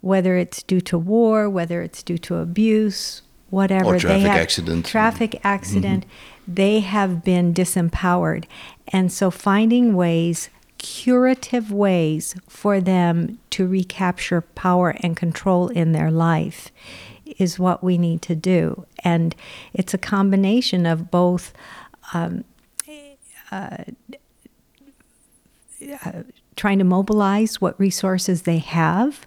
whether 0.00 0.36
it's 0.36 0.62
due 0.62 0.80
to 0.82 0.98
war, 0.98 1.48
whether 1.48 1.82
it's 1.82 2.02
due 2.02 2.18
to 2.18 2.36
abuse, 2.36 3.22
whatever. 3.50 3.94
Or 3.94 3.98
traffic 3.98 4.26
have, 4.26 4.40
accident. 4.40 4.86
Traffic 4.86 5.40
accident. 5.44 6.04
Mm-hmm. 6.04 6.54
They 6.54 6.80
have 6.80 7.24
been 7.24 7.54
disempowered. 7.54 8.44
And 8.88 9.12
so 9.12 9.30
finding 9.30 9.94
ways, 9.94 10.50
curative 10.78 11.72
ways 11.72 12.34
for 12.48 12.80
them 12.80 13.38
to 13.50 13.66
recapture 13.66 14.40
power 14.40 14.94
and 15.00 15.16
control 15.16 15.68
in 15.68 15.92
their 15.92 16.10
life 16.10 16.70
is 17.38 17.58
what 17.58 17.82
we 17.82 17.96
need 17.96 18.20
to 18.22 18.34
do. 18.34 18.86
And 19.02 19.34
it's 19.72 19.94
a 19.94 19.98
combination 19.98 20.84
of 20.84 21.10
both 21.10 21.52
um, 22.12 22.44
uh, 23.50 23.84
uh, 26.04 26.22
trying 26.56 26.78
to 26.78 26.84
mobilize 26.84 27.60
what 27.60 27.78
resources 27.78 28.42
they 28.42 28.58
have 28.58 29.26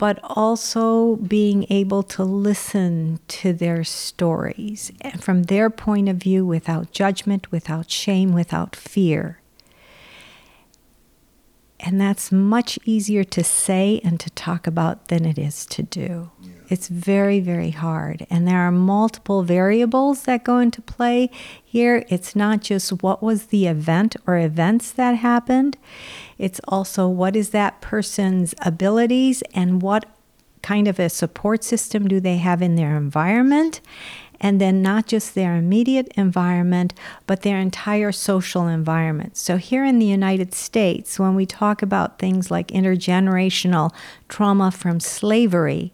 but 0.00 0.18
also 0.22 1.16
being 1.16 1.66
able 1.68 2.02
to 2.02 2.24
listen 2.24 3.20
to 3.28 3.52
their 3.52 3.84
stories 3.84 4.90
and 5.02 5.22
from 5.22 5.42
their 5.42 5.68
point 5.68 6.08
of 6.08 6.16
view 6.16 6.46
without 6.46 6.90
judgment, 6.90 7.52
without 7.52 7.90
shame, 7.90 8.32
without 8.32 8.74
fear. 8.74 9.42
And 11.78 12.00
that's 12.00 12.32
much 12.32 12.78
easier 12.86 13.24
to 13.24 13.44
say 13.44 14.00
and 14.02 14.18
to 14.20 14.30
talk 14.30 14.66
about 14.66 15.08
than 15.08 15.26
it 15.26 15.38
is 15.38 15.66
to 15.66 15.82
do. 15.82 16.30
Yeah. 16.40 16.59
It's 16.70 16.88
very, 16.88 17.40
very 17.40 17.70
hard. 17.70 18.26
And 18.30 18.46
there 18.46 18.60
are 18.60 18.70
multiple 18.70 19.42
variables 19.42 20.22
that 20.22 20.44
go 20.44 20.58
into 20.58 20.80
play 20.80 21.28
here. 21.62 22.04
It's 22.08 22.36
not 22.36 22.60
just 22.60 23.02
what 23.02 23.22
was 23.22 23.46
the 23.46 23.66
event 23.66 24.14
or 24.26 24.38
events 24.38 24.92
that 24.92 25.16
happened, 25.16 25.76
it's 26.38 26.60
also 26.68 27.06
what 27.06 27.36
is 27.36 27.50
that 27.50 27.82
person's 27.82 28.54
abilities 28.62 29.42
and 29.52 29.82
what 29.82 30.06
kind 30.62 30.88
of 30.88 30.98
a 30.98 31.10
support 31.10 31.64
system 31.64 32.08
do 32.08 32.20
they 32.20 32.36
have 32.38 32.62
in 32.62 32.76
their 32.76 32.96
environment 32.96 33.80
and 34.40 34.60
then 34.60 34.80
not 34.80 35.06
just 35.06 35.34
their 35.34 35.56
immediate 35.56 36.08
environment, 36.16 36.94
but 37.26 37.42
their 37.42 37.58
entire 37.58 38.10
social 38.10 38.66
environment. 38.66 39.36
So, 39.36 39.58
here 39.58 39.84
in 39.84 39.98
the 39.98 40.06
United 40.06 40.54
States, 40.54 41.18
when 41.18 41.34
we 41.34 41.44
talk 41.44 41.82
about 41.82 42.18
things 42.18 42.50
like 42.50 42.68
intergenerational 42.68 43.92
trauma 44.28 44.70
from 44.70 44.98
slavery, 44.98 45.92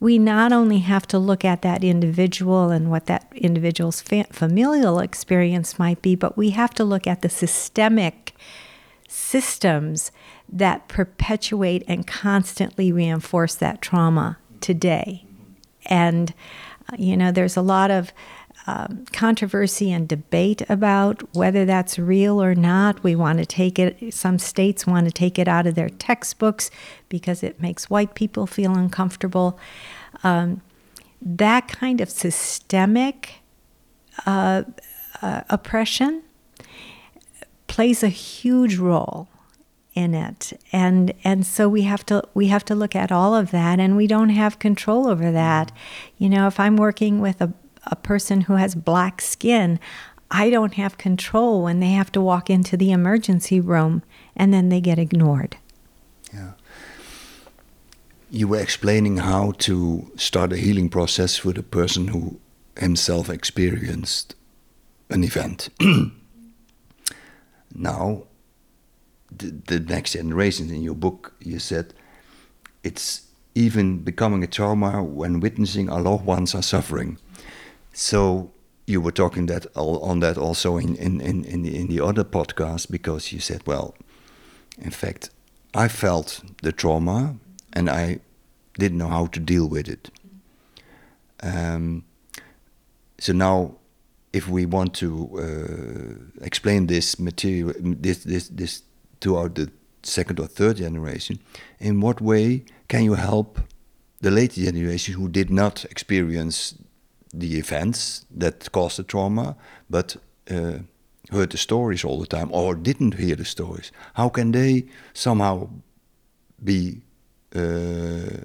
we 0.00 0.18
not 0.18 0.52
only 0.52 0.78
have 0.78 1.06
to 1.08 1.18
look 1.18 1.44
at 1.44 1.62
that 1.62 1.84
individual 1.84 2.70
and 2.70 2.90
what 2.90 3.06
that 3.06 3.30
individual's 3.34 4.00
fa- 4.00 4.26
familial 4.30 4.98
experience 4.98 5.78
might 5.78 6.02
be, 6.02 6.14
but 6.14 6.36
we 6.36 6.50
have 6.50 6.74
to 6.74 6.84
look 6.84 7.06
at 7.06 7.22
the 7.22 7.28
systemic 7.28 8.34
systems 9.08 10.10
that 10.48 10.88
perpetuate 10.88 11.84
and 11.88 12.06
constantly 12.06 12.92
reinforce 12.92 13.54
that 13.54 13.82
trauma 13.82 14.38
today. 14.60 15.24
And, 15.86 16.32
uh, 16.92 16.96
you 16.98 17.16
know, 17.16 17.32
there's 17.32 17.56
a 17.56 17.62
lot 17.62 17.90
of 17.90 18.12
um, 18.68 19.06
controversy 19.14 19.90
and 19.90 20.06
debate 20.06 20.60
about 20.68 21.22
whether 21.34 21.64
that's 21.64 21.98
real 21.98 22.42
or 22.42 22.54
not. 22.54 23.02
We 23.02 23.16
want 23.16 23.38
to 23.38 23.46
take 23.46 23.78
it, 23.78 24.12
some 24.12 24.38
states 24.38 24.86
want 24.86 25.06
to 25.06 25.10
take 25.10 25.38
it 25.38 25.48
out 25.48 25.66
of 25.66 25.74
their 25.74 25.88
textbooks 25.88 26.70
because 27.08 27.42
it 27.42 27.62
makes 27.62 27.88
white 27.88 28.14
people 28.14 28.46
feel 28.46 28.76
uncomfortable. 28.76 29.58
Um, 30.22 30.60
that 31.22 31.66
kind 31.66 32.02
of 32.02 32.10
systemic 32.10 33.36
uh, 34.26 34.64
uh, 35.22 35.40
oppression 35.48 36.22
plays 37.68 38.02
a 38.02 38.08
huge 38.08 38.76
role 38.76 39.28
in 39.94 40.14
it 40.14 40.52
and 40.70 41.12
and 41.24 41.44
so 41.44 41.68
we 41.68 41.82
have 41.82 42.04
to 42.06 42.22
we 42.34 42.48
have 42.48 42.64
to 42.64 42.74
look 42.74 42.94
at 42.94 43.10
all 43.10 43.34
of 43.34 43.50
that 43.50 43.80
and 43.80 43.96
we 43.96 44.06
don't 44.06 44.28
have 44.28 44.58
control 44.60 45.08
over 45.08 45.32
that 45.32 45.72
you 46.18 46.28
know 46.28 46.46
if 46.46 46.60
i'm 46.60 46.76
working 46.76 47.20
with 47.20 47.40
a 47.40 47.52
a 47.88 47.96
person 47.96 48.42
who 48.42 48.54
has 48.54 48.74
black 48.74 49.20
skin, 49.20 49.80
I 50.30 50.50
don't 50.50 50.74
have 50.74 50.98
control 50.98 51.62
when 51.62 51.80
they 51.80 51.90
have 51.90 52.12
to 52.12 52.20
walk 52.20 52.50
into 52.50 52.76
the 52.76 52.92
emergency 52.92 53.60
room 53.60 54.02
and 54.36 54.52
then 54.52 54.68
they 54.68 54.80
get 54.80 54.98
ignored. 54.98 55.56
Yeah. 56.32 56.52
You 58.30 58.48
were 58.48 58.60
explaining 58.60 59.18
how 59.18 59.52
to 59.58 60.10
start 60.16 60.52
a 60.52 60.58
healing 60.58 60.90
process 60.90 61.44
with 61.44 61.56
a 61.56 61.62
person 61.62 62.08
who 62.08 62.40
himself 62.78 63.30
experienced 63.30 64.34
an 65.08 65.24
event. 65.24 65.70
now, 67.74 68.24
the, 69.34 69.50
the 69.66 69.80
next 69.80 70.12
generation 70.12 70.70
in 70.70 70.82
your 70.82 70.94
book, 70.94 71.34
you 71.40 71.58
said 71.58 71.94
it's 72.84 73.22
even 73.54 73.98
becoming 73.98 74.44
a 74.44 74.46
trauma 74.46 75.02
when 75.02 75.40
witnessing 75.40 75.88
our 75.90 76.00
loved 76.00 76.24
ones 76.24 76.54
are 76.54 76.62
suffering. 76.62 77.18
So 78.00 78.52
you 78.86 79.00
were 79.00 79.10
talking 79.10 79.46
that 79.46 79.66
on 79.74 80.20
that 80.20 80.38
also 80.38 80.76
in 80.78 80.94
in 80.94 81.20
in 81.20 81.44
in 81.44 81.62
the, 81.62 81.76
in 81.76 81.88
the 81.88 82.00
other 82.00 82.22
podcast 82.22 82.88
because 82.92 83.32
you 83.32 83.40
said, 83.40 83.62
well, 83.66 83.96
in 84.78 84.92
fact, 84.92 85.30
I 85.74 85.88
felt 85.88 86.40
the 86.62 86.70
trauma 86.70 87.34
and 87.72 87.90
I 87.90 88.20
didn't 88.78 88.98
know 88.98 89.08
how 89.08 89.26
to 89.26 89.40
deal 89.40 89.68
with 89.68 89.88
it. 89.88 90.10
Um, 91.42 92.04
so 93.18 93.32
now, 93.32 93.74
if 94.32 94.48
we 94.48 94.64
want 94.64 94.94
to 94.94 95.10
uh, 95.36 96.44
explain 96.44 96.86
this 96.86 97.18
material, 97.18 97.74
this 97.80 98.18
this 98.18 98.48
this 98.48 98.82
to 99.20 99.48
the 99.48 99.72
second 100.04 100.38
or 100.38 100.46
third 100.46 100.76
generation, 100.76 101.40
in 101.80 102.00
what 102.00 102.20
way 102.20 102.64
can 102.86 103.02
you 103.02 103.14
help 103.14 103.58
the 104.20 104.30
later 104.30 104.62
generation 104.62 105.14
who 105.14 105.28
did 105.28 105.50
not 105.50 105.84
experience 105.86 106.74
the 107.32 107.58
events 107.58 108.26
that 108.30 108.70
caused 108.72 108.98
the 108.98 109.04
trauma, 109.04 109.56
but 109.90 110.16
uh, 110.50 110.78
heard 111.30 111.50
the 111.50 111.58
stories 111.58 112.04
all 112.04 112.18
the 112.20 112.26
time 112.26 112.48
or 112.52 112.74
didn't 112.74 113.14
hear 113.14 113.36
the 113.36 113.44
stories? 113.44 113.92
How 114.14 114.28
can 114.28 114.52
they 114.52 114.86
somehow 115.12 115.68
be 116.62 117.02
uh, 117.54 118.44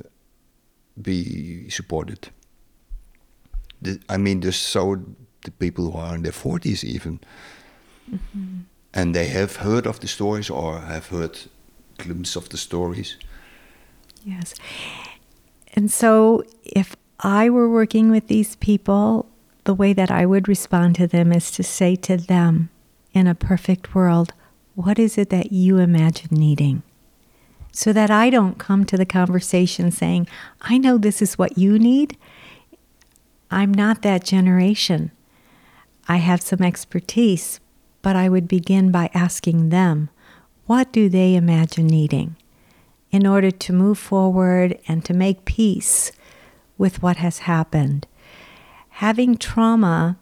be 1.01 1.69
supported? 1.69 2.29
The, 3.81 3.99
I 4.09 4.17
mean, 4.17 4.39
there's 4.39 4.55
so 4.55 4.97
the 5.43 5.51
people 5.51 5.91
who 5.91 5.97
are 5.97 6.15
in 6.15 6.23
their 6.23 6.31
40s 6.31 6.83
even. 6.83 7.19
And 8.93 9.15
they 9.15 9.27
have 9.27 9.57
heard 9.57 9.87
of 9.87 9.99
the 9.99 10.07
stories 10.07 10.49
or 10.49 10.79
have 10.79 11.07
heard 11.07 11.37
glimpses 11.97 12.35
of 12.35 12.49
the 12.49 12.57
stories. 12.57 13.17
Yes. 14.23 14.55
And 15.73 15.91
so 15.91 16.43
if 16.63 16.95
I 17.25 17.49
were 17.49 17.69
working 17.69 18.11
with 18.11 18.27
these 18.27 18.57
people, 18.57 19.29
the 19.63 19.73
way 19.73 19.93
that 19.93 20.11
I 20.11 20.25
would 20.25 20.49
respond 20.49 20.95
to 20.95 21.07
them 21.07 21.31
is 21.31 21.51
to 21.51 21.63
say 21.63 21.95
to 21.95 22.17
them, 22.17 22.69
in 23.13 23.27
a 23.27 23.35
perfect 23.35 23.95
world, 23.95 24.33
what 24.75 24.99
is 24.99 25.17
it 25.17 25.29
that 25.29 25.53
you 25.53 25.77
imagine 25.77 26.29
needing? 26.31 26.83
So 27.71 27.93
that 27.93 28.11
I 28.11 28.29
don't 28.29 28.57
come 28.59 28.83
to 28.85 28.97
the 28.97 29.05
conversation 29.05 29.89
saying, 29.89 30.27
I 30.61 30.77
know 30.77 30.97
this 30.97 31.21
is 31.21 31.37
what 31.37 31.57
you 31.57 31.79
need. 31.79 32.17
I'm 33.49 33.73
not 33.73 34.01
that 34.01 34.25
generation. 34.25 35.11
I 36.09 36.17
have 36.17 36.41
some 36.41 36.61
expertise, 36.61 37.61
but 38.01 38.17
I 38.17 38.27
would 38.27 38.49
begin 38.49 38.91
by 38.91 39.09
asking 39.13 39.69
them, 39.69 40.09
what 40.65 40.91
do 40.91 41.07
they 41.07 41.35
imagine 41.35 41.87
needing 41.87 42.35
in 43.11 43.25
order 43.25 43.51
to 43.51 43.73
move 43.73 43.97
forward 43.97 44.77
and 44.87 45.05
to 45.05 45.13
make 45.13 45.45
peace 45.45 46.11
with 46.77 47.01
what 47.01 47.17
has 47.17 47.39
happened? 47.39 48.07
Having 48.89 49.37
trauma, 49.37 50.17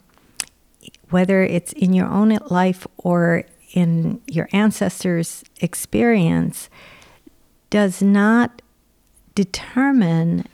whether 1.10 1.44
it's 1.44 1.74
in 1.74 1.94
your 1.94 2.08
own 2.08 2.38
life 2.50 2.88
or 2.98 3.44
in 3.74 4.22
your 4.28 4.50
ancestors' 4.52 5.44
experience, 5.60 6.70
does 7.70 8.02
not 8.02 8.62
determine 9.36 10.46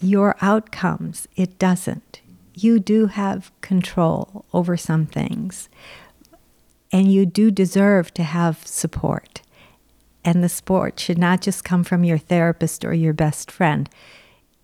your 0.00 0.36
outcomes. 0.40 1.28
It 1.36 1.58
doesn't. 1.58 2.20
You 2.54 2.78
do 2.80 3.06
have 3.06 3.52
control 3.60 4.44
over 4.52 4.76
some 4.76 5.06
things, 5.06 5.68
and 6.92 7.12
you 7.12 7.26
do 7.26 7.50
deserve 7.50 8.12
to 8.14 8.22
have 8.24 8.66
support. 8.66 9.42
And 10.24 10.42
the 10.42 10.48
support 10.48 10.98
should 10.98 11.18
not 11.18 11.40
just 11.40 11.64
come 11.64 11.84
from 11.84 12.02
your 12.02 12.18
therapist 12.18 12.84
or 12.84 12.92
your 12.92 13.12
best 13.12 13.50
friend. 13.50 13.88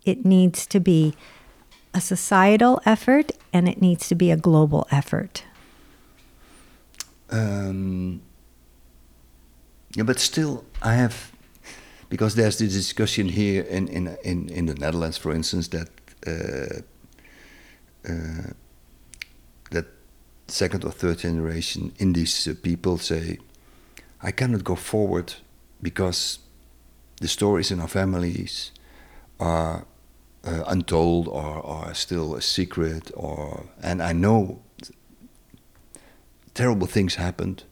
It 0.04 0.24
needs 0.24 0.66
to 0.66 0.80
be 0.80 1.14
a 1.94 2.00
societal 2.00 2.80
effort 2.84 3.32
and 3.52 3.68
it 3.68 3.80
needs 3.80 4.08
to 4.08 4.14
be 4.14 4.30
a 4.30 4.36
global 4.36 4.86
effort. 4.90 5.44
Um, 7.30 8.20
yeah, 9.96 10.04
but 10.04 10.18
still, 10.18 10.64
I 10.82 10.94
have 10.94 11.32
because 12.08 12.34
there's 12.34 12.58
this 12.58 12.72
discussion 12.72 13.28
here 13.28 13.62
in 13.62 13.88
in 13.88 14.16
in, 14.22 14.48
in 14.48 14.66
the 14.66 14.74
Netherlands, 14.74 15.18
for 15.18 15.32
instance, 15.32 15.68
that 15.68 15.88
uh, 16.26 16.82
uh, 18.08 18.52
that 19.70 19.86
second 20.48 20.84
or 20.84 20.92
third 20.92 21.18
generation 21.18 21.92
Indies 21.98 22.48
uh, 22.48 22.54
people 22.62 22.98
say, 22.98 23.38
I 24.22 24.32
cannot 24.32 24.64
go 24.64 24.74
forward 24.74 25.34
because 25.80 26.38
the 27.20 27.28
stories 27.28 27.70
in 27.70 27.80
our 27.80 27.88
families 27.88 28.72
are 29.38 29.86
uh, 30.46 30.64
untold 30.66 31.28
or 31.28 31.64
are 31.64 31.94
still 31.94 32.34
a 32.34 32.42
secret, 32.42 33.10
or 33.14 33.66
and 33.82 34.02
I 34.02 34.12
know 34.12 34.60
terrible 36.54 36.86
things 36.86 37.16
happened, 37.16 37.64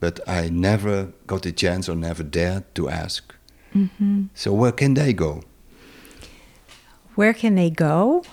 but 0.00 0.20
I 0.26 0.48
never 0.48 1.12
got 1.26 1.42
the 1.42 1.52
chance 1.52 1.88
or 1.88 1.96
never 1.96 2.22
dared 2.22 2.74
to 2.74 2.88
ask. 2.88 3.34
Mm-hmm. 3.74 4.24
So 4.34 4.52
where 4.52 4.72
can 4.72 4.94
they 4.94 5.12
go? 5.12 5.42
Where 7.14 7.34
can 7.34 7.54
they 7.54 7.70
go? 7.70 8.24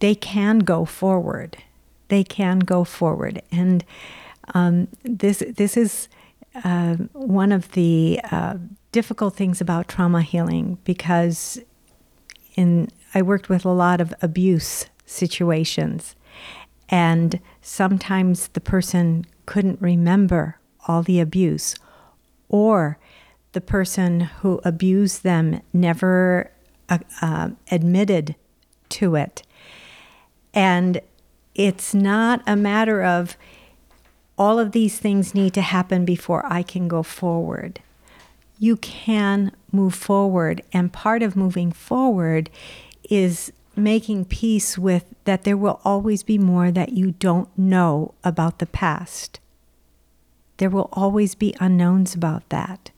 They 0.00 0.14
can 0.14 0.60
go 0.60 0.84
forward. 0.84 1.56
They 2.08 2.24
can 2.24 2.60
go 2.60 2.84
forward, 2.84 3.42
and 3.52 3.84
um, 4.54 4.88
this 5.02 5.42
this 5.56 5.76
is 5.76 6.08
uh, 6.64 6.96
one 7.12 7.52
of 7.52 7.72
the 7.72 8.20
uh, 8.30 8.56
difficult 8.92 9.36
things 9.36 9.60
about 9.60 9.88
trauma 9.88 10.22
healing 10.22 10.78
because 10.84 11.60
in 12.58 12.88
I 13.14 13.22
worked 13.22 13.48
with 13.48 13.64
a 13.64 13.70
lot 13.70 14.00
of 14.00 14.12
abuse 14.20 14.86
situations, 15.06 16.16
and 16.88 17.40
sometimes 17.62 18.48
the 18.48 18.60
person 18.60 19.24
couldn't 19.46 19.80
remember 19.80 20.58
all 20.86 21.02
the 21.02 21.20
abuse, 21.20 21.76
or 22.48 22.98
the 23.52 23.60
person 23.60 24.20
who 24.20 24.60
abused 24.64 25.22
them 25.22 25.62
never 25.72 26.50
uh, 26.88 26.98
uh, 27.22 27.50
admitted 27.70 28.34
to 28.90 29.14
it. 29.14 29.42
And 30.52 31.00
it's 31.54 31.94
not 31.94 32.42
a 32.46 32.56
matter 32.56 33.02
of 33.02 33.36
all 34.36 34.58
of 34.58 34.72
these 34.72 34.98
things 34.98 35.34
need 35.34 35.54
to 35.54 35.62
happen 35.62 36.04
before 36.04 36.44
I 36.52 36.62
can 36.62 36.88
go 36.88 37.02
forward. 37.02 37.80
You 38.58 38.76
can 38.76 39.52
move 39.72 39.94
forward, 39.94 40.62
and 40.72 40.92
part 40.92 41.22
of 41.22 41.36
moving 41.36 41.72
forward 41.72 42.50
is 43.08 43.52
making 43.76 44.24
peace 44.24 44.76
with 44.76 45.04
that 45.24 45.44
there 45.44 45.56
will 45.56 45.80
always 45.84 46.22
be 46.22 46.38
more 46.38 46.70
that 46.70 46.92
you 46.92 47.12
don't 47.12 47.48
know 47.56 48.14
about 48.24 48.58
the 48.58 48.66
past. 48.66 49.40
There 50.56 50.70
will 50.70 50.88
always 50.92 51.34
be 51.34 51.54
unknowns 51.60 52.14
about 52.14 52.48
that. 52.48 52.90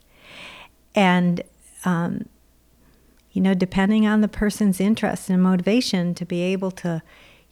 And, 0.95 1.43
um, 1.85 2.27
you 3.33 3.43
know, 3.43 3.55
depending 3.55 4.07
on 4.07 4.23
the 4.23 4.29
person's 4.29 4.81
interest 4.81 5.29
and 5.29 5.43
motivation 5.43 6.15
to 6.15 6.25
be 6.25 6.41
able 6.41 6.71
to 6.73 7.03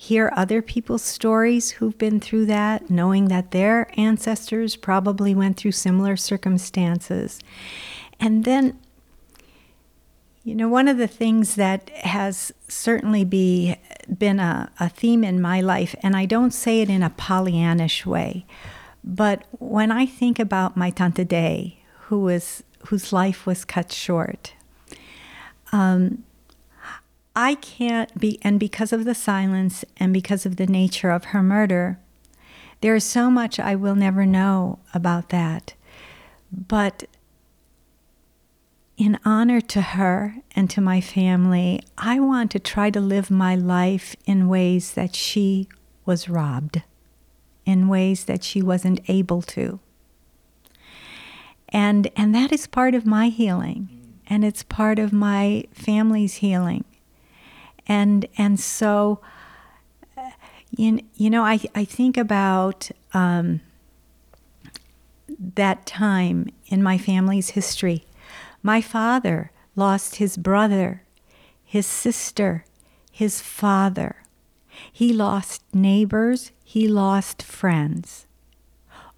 hear 0.01 0.33
other 0.35 0.63
people's 0.63 1.03
stories 1.03 1.73
who've 1.73 1.99
been 1.99 2.21
through 2.21 2.47
that, 2.47 2.89
knowing 2.89 3.27
that 3.27 3.51
their 3.51 3.91
ancestors 3.99 4.77
probably 4.77 5.35
went 5.35 5.57
through 5.57 5.73
similar 5.73 6.17
circumstances. 6.17 7.41
And 8.21 8.45
then 8.45 8.79
you 10.49 10.55
know, 10.55 10.67
one 10.67 10.89
of 10.89 10.97
the 10.97 11.07
things 11.07 11.57
that 11.57 11.91
has 11.91 12.53
certainly 12.69 13.23
be, 13.23 13.77
been 14.19 14.41
a, 14.41 14.73
a 14.81 14.89
theme 14.89 15.23
in 15.23 15.43
my 15.43 15.61
life, 15.61 15.95
and 16.03 16.17
I 16.17 16.25
don't 16.25 16.55
say 16.55 16.81
it 16.81 16.89
in 16.89 17.03
a 17.03 17.11
Pollyannish 17.11 18.07
way, 18.07 18.47
but 19.05 19.45
when 19.59 19.93
I 19.93 20.07
think 20.07 20.39
about 20.39 20.75
my 20.75 20.89
Tante 20.89 21.25
Day, 21.25 21.81
who 22.05 22.21
was, 22.21 22.63
whose 22.87 23.13
life 23.13 23.45
was 23.45 23.67
cut 23.67 23.93
short, 23.93 24.55
um, 25.71 26.25
I 27.37 27.57
can't 27.57 28.19
be, 28.19 28.39
and 28.41 28.59
because 28.59 28.91
of 28.91 29.05
the 29.05 29.15
silence 29.15 29.85
and 29.99 30.15
because 30.15 30.47
of 30.47 30.57
the 30.57 30.67
nature 30.67 31.11
of 31.11 31.27
her 31.27 31.43
murder, 31.43 31.99
there 32.81 32.95
is 32.95 33.05
so 33.05 33.31
much 33.31 33.61
I 33.61 33.75
will 33.75 33.95
never 33.95 34.25
know 34.25 34.79
about 34.95 35.29
that. 35.29 35.75
But 36.51 37.05
in 38.99 39.17
honor 39.25 39.61
to 39.61 39.81
her 39.81 40.35
and 40.57 40.69
to 40.69 40.81
my 40.81 41.01
family, 41.01 41.81
I 41.97 42.19
want 42.19 42.51
to 42.51 42.59
try 42.59 42.91
to 42.91 43.01
live 43.01 43.31
my 43.31 43.55
life 43.55 44.17
in 44.27 44.49
ways 44.49 44.93
that 44.95 45.15
she 45.15 45.69
was 46.05 46.29
robbed, 46.29 46.83
in 47.65 47.87
ways 47.87 48.25
that 48.25 48.43
she 48.43 48.61
wasn't 48.61 49.01
able 49.09 49.41
to. 49.43 49.79
And, 51.69 52.11
and 52.17 52.35
that 52.35 52.51
is 52.51 52.67
part 52.67 52.97
of 52.97 53.07
my 53.07 53.29
healing, 53.29 53.89
and 54.27 54.45
it's 54.45 54.65
part 54.65 54.99
of 54.99 55.13
my 55.13 55.65
family's 55.73 56.35
healing. 56.35 56.85
And, 57.87 58.27
and 58.37 58.59
so, 58.59 59.21
you, 60.77 61.01
you 61.15 61.31
know, 61.31 61.45
I, 61.45 61.61
I 61.73 61.85
think 61.85 62.17
about 62.17 62.91
um, 63.15 63.61
that 65.55 65.87
time 65.87 66.49
in 66.67 66.83
my 66.83 66.99
family's 66.99 67.51
history 67.51 68.05
my 68.63 68.81
father 68.81 69.51
lost 69.77 70.17
his 70.17 70.37
brother, 70.37 71.03
his 71.65 71.87
sister, 71.87 72.65
his 73.11 73.41
father. 73.41 74.17
He 74.93 75.13
lost 75.13 75.63
neighbors, 75.73 76.53
he 76.65 76.89
lost 76.89 77.43
friends. 77.43 78.27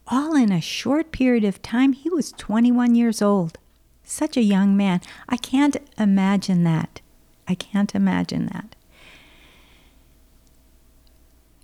All 0.06 0.34
in 0.34 0.50
a 0.50 0.60
short 0.60 1.12
period 1.12 1.44
of 1.44 1.62
time, 1.62 1.92
he 1.92 2.10
was 2.10 2.32
21 2.32 2.94
years 2.94 3.22
old. 3.22 3.58
Such 4.02 4.36
a 4.36 4.42
young 4.42 4.76
man. 4.76 5.00
I 5.28 5.36
can't 5.36 5.76
imagine 5.96 6.64
that. 6.64 7.00
I 7.46 7.54
can't 7.54 7.94
imagine 7.94 8.46
that. 8.46 8.74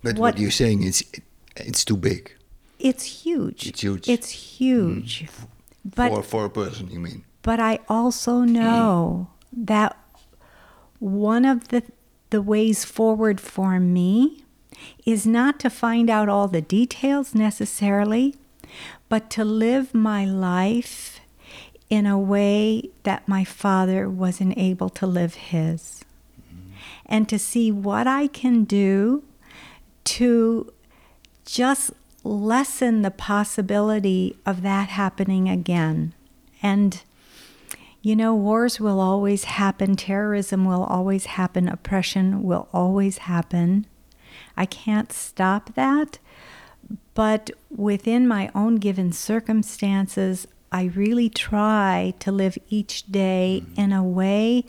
But 0.01 0.15
what, 0.15 0.35
what 0.35 0.39
you're 0.39 0.51
saying 0.51 0.83
is 0.83 1.03
it's 1.57 1.83
too 1.83 1.97
big. 1.97 2.33
It's 2.79 3.03
huge. 3.03 3.67
It's 3.67 3.81
huge. 3.81 4.07
It's 4.07 4.29
huge. 4.29 5.23
Mm. 5.23 5.47
But, 5.95 6.09
for, 6.11 6.23
for 6.23 6.45
a 6.45 6.49
person, 6.49 6.89
you 6.89 6.99
mean? 6.99 7.23
But 7.47 7.61
I 7.61 7.79
also 7.87 8.39
know 8.41 9.29
that 9.53 9.97
one 10.99 11.45
of 11.45 11.69
the, 11.69 11.81
the 12.29 12.41
ways 12.41 12.83
forward 12.83 13.39
for 13.39 13.79
me 13.79 14.43
is 15.05 15.25
not 15.25 15.57
to 15.61 15.69
find 15.69 16.09
out 16.09 16.27
all 16.27 16.49
the 16.49 16.59
details 16.59 17.33
necessarily, 17.33 18.35
but 19.07 19.29
to 19.29 19.45
live 19.45 19.93
my 19.93 20.25
life 20.25 21.21
in 21.89 22.05
a 22.05 22.19
way 22.19 22.89
that 23.03 23.29
my 23.29 23.45
father 23.45 24.09
wasn't 24.09 24.57
able 24.57 24.89
to 24.89 25.07
live 25.07 25.35
his. 25.35 26.03
And 27.05 27.29
to 27.29 27.39
see 27.39 27.71
what 27.71 28.07
I 28.07 28.27
can 28.27 28.65
do 28.65 29.23
to 30.03 30.73
just 31.45 31.91
lessen 32.25 33.03
the 33.03 33.11
possibility 33.11 34.35
of 34.45 34.63
that 34.63 34.89
happening 34.89 35.47
again. 35.47 36.13
And, 36.61 37.01
you 38.01 38.15
know, 38.15 38.33
wars 38.35 38.79
will 38.79 38.99
always 38.99 39.45
happen, 39.45 39.95
terrorism 39.95 40.65
will 40.65 40.83
always 40.83 41.25
happen, 41.25 41.67
oppression 41.67 42.43
will 42.43 42.69
always 42.71 43.19
happen. 43.19 43.85
I 44.55 44.65
can't 44.65 45.11
stop 45.11 45.73
that. 45.75 46.19
But 47.13 47.51
within 47.69 48.27
my 48.27 48.49
own 48.53 48.75
given 48.75 49.11
circumstances, 49.11 50.47
I 50.71 50.85
really 50.85 51.29
try 51.29 52.13
to 52.19 52.31
live 52.31 52.57
each 52.69 53.07
day 53.11 53.63
mm-hmm. 53.63 53.81
in 53.81 53.93
a 53.93 54.03
way 54.03 54.65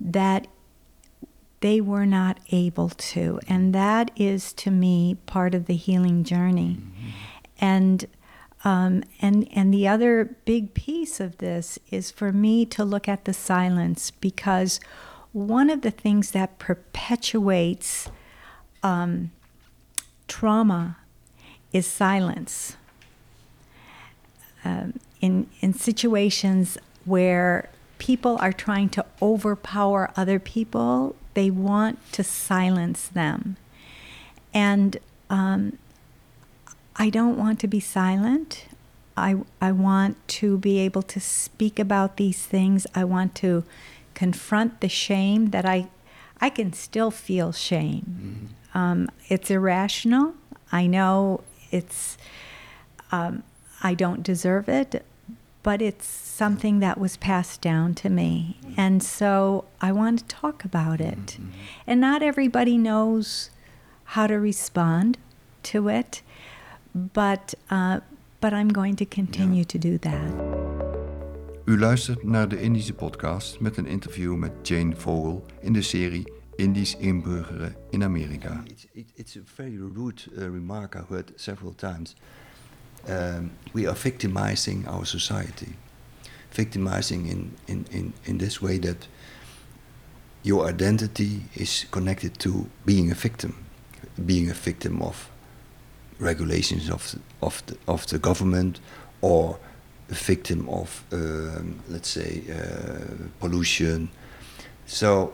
that 0.00 0.46
they 1.60 1.80
were 1.80 2.06
not 2.06 2.38
able 2.50 2.88
to. 2.88 3.40
And 3.46 3.74
that 3.74 4.10
is 4.16 4.52
to 4.54 4.70
me 4.70 5.16
part 5.26 5.54
of 5.54 5.66
the 5.66 5.76
healing 5.76 6.24
journey. 6.24 6.78
Mm-hmm. 6.80 7.08
And 7.60 8.06
um, 8.64 9.02
and 9.20 9.48
and 9.52 9.72
the 9.72 9.88
other 9.88 10.36
big 10.44 10.74
piece 10.74 11.18
of 11.18 11.38
this 11.38 11.78
is 11.90 12.10
for 12.10 12.32
me 12.32 12.66
to 12.66 12.84
look 12.84 13.08
at 13.08 13.24
the 13.24 13.32
silence 13.32 14.10
because 14.10 14.80
one 15.32 15.70
of 15.70 15.82
the 15.82 15.90
things 15.90 16.32
that 16.32 16.58
perpetuates 16.58 18.08
um, 18.82 19.30
trauma 20.28 20.98
is 21.72 21.86
silence. 21.86 22.76
Um, 24.64 24.94
in 25.22 25.46
in 25.60 25.72
situations 25.72 26.76
where 27.06 27.70
people 27.98 28.36
are 28.40 28.52
trying 28.52 28.90
to 28.90 29.06
overpower 29.22 30.10
other 30.16 30.38
people, 30.38 31.16
they 31.32 31.50
want 31.50 31.98
to 32.12 32.22
silence 32.22 33.08
them, 33.08 33.56
and 34.52 34.98
um, 35.30 35.78
I 36.96 37.10
don't 37.10 37.38
want 37.38 37.60
to 37.60 37.68
be 37.68 37.80
silent. 37.80 38.66
I 39.16 39.36
I 39.60 39.72
want 39.72 40.16
to 40.28 40.58
be 40.58 40.78
able 40.78 41.02
to 41.02 41.20
speak 41.20 41.78
about 41.78 42.16
these 42.16 42.44
things. 42.46 42.86
I 42.94 43.04
want 43.04 43.34
to 43.36 43.64
confront 44.14 44.80
the 44.80 44.88
shame 44.88 45.50
that 45.50 45.64
I 45.66 45.88
I 46.40 46.50
can 46.50 46.72
still 46.72 47.10
feel 47.10 47.52
shame. 47.52 48.50
Um, 48.72 49.08
it's 49.28 49.50
irrational. 49.50 50.34
I 50.72 50.86
know 50.86 51.42
it's 51.70 52.16
um, 53.12 53.42
I 53.82 53.94
don't 53.94 54.22
deserve 54.22 54.68
it, 54.68 55.04
but 55.62 55.82
it's 55.82 56.06
something 56.06 56.78
that 56.80 56.98
was 56.98 57.16
passed 57.16 57.60
down 57.60 57.94
to 57.96 58.08
me, 58.08 58.58
and 58.76 59.02
so 59.02 59.64
I 59.80 59.92
want 59.92 60.20
to 60.20 60.24
talk 60.26 60.64
about 60.64 61.00
it. 61.00 61.38
And 61.86 62.00
not 62.00 62.22
everybody 62.22 62.78
knows 62.78 63.50
how 64.04 64.26
to 64.26 64.36
respond 64.38 65.18
to 65.64 65.88
it, 65.88 66.22
but 66.92 67.54
uh, 67.70 67.96
but 68.40 68.52
I'm 68.52 68.72
going 68.72 68.96
to 68.96 69.04
continue 69.04 69.64
to 69.64 69.78
do 69.78 69.98
that. 69.98 70.58
U 71.64 71.78
luistert 71.78 72.22
naar 72.22 72.48
de 72.48 72.60
Indische 72.60 72.94
podcast 72.94 73.60
met 73.60 73.76
een 73.76 73.86
interview 73.86 74.36
met 74.36 74.52
Jane 74.62 74.96
Vogel 74.96 75.46
in 75.60 75.72
de 75.72 75.82
serie 75.82 76.32
Indisch 76.56 76.96
inburgeren 76.96 77.74
in 77.90 78.02
Amerika. 78.02 78.62
It's, 78.66 78.86
it, 78.92 79.06
it's 79.14 79.36
a 79.36 79.40
very 79.44 79.76
rude 79.76 80.22
uh, 80.32 80.42
remark 80.42 80.94
I 80.94 81.02
heard 81.08 81.32
several 81.36 81.74
times. 81.74 82.16
Um, 83.08 83.50
we 83.72 83.86
are 83.88 83.96
victimizing 83.96 84.88
our 84.88 85.06
society. 85.06 85.74
Victimizing 86.48 87.28
in, 87.28 87.56
in, 87.64 87.86
in, 87.90 88.12
in 88.22 88.36
this 88.38 88.58
way 88.58 88.78
that 88.78 89.08
your 90.40 90.68
identity 90.68 91.42
is 91.52 91.86
connected 91.90 92.38
to 92.38 92.66
being 92.84 93.10
a 93.10 93.14
victim, 93.14 93.54
being 94.14 94.50
a 94.50 94.54
victim 94.54 95.02
of 95.02 95.29
regulations 96.20 96.88
of 96.90 97.10
the, 97.12 97.18
of 97.46 97.62
the, 97.66 97.76
of 97.86 98.06
the 98.06 98.18
government 98.18 98.80
or 99.20 99.58
a 100.10 100.14
victim 100.14 100.68
of, 100.68 101.04
um, 101.12 101.80
let's 101.88 102.08
say, 102.08 102.42
uh, 102.52 103.26
pollution. 103.40 104.08
So 104.86 105.32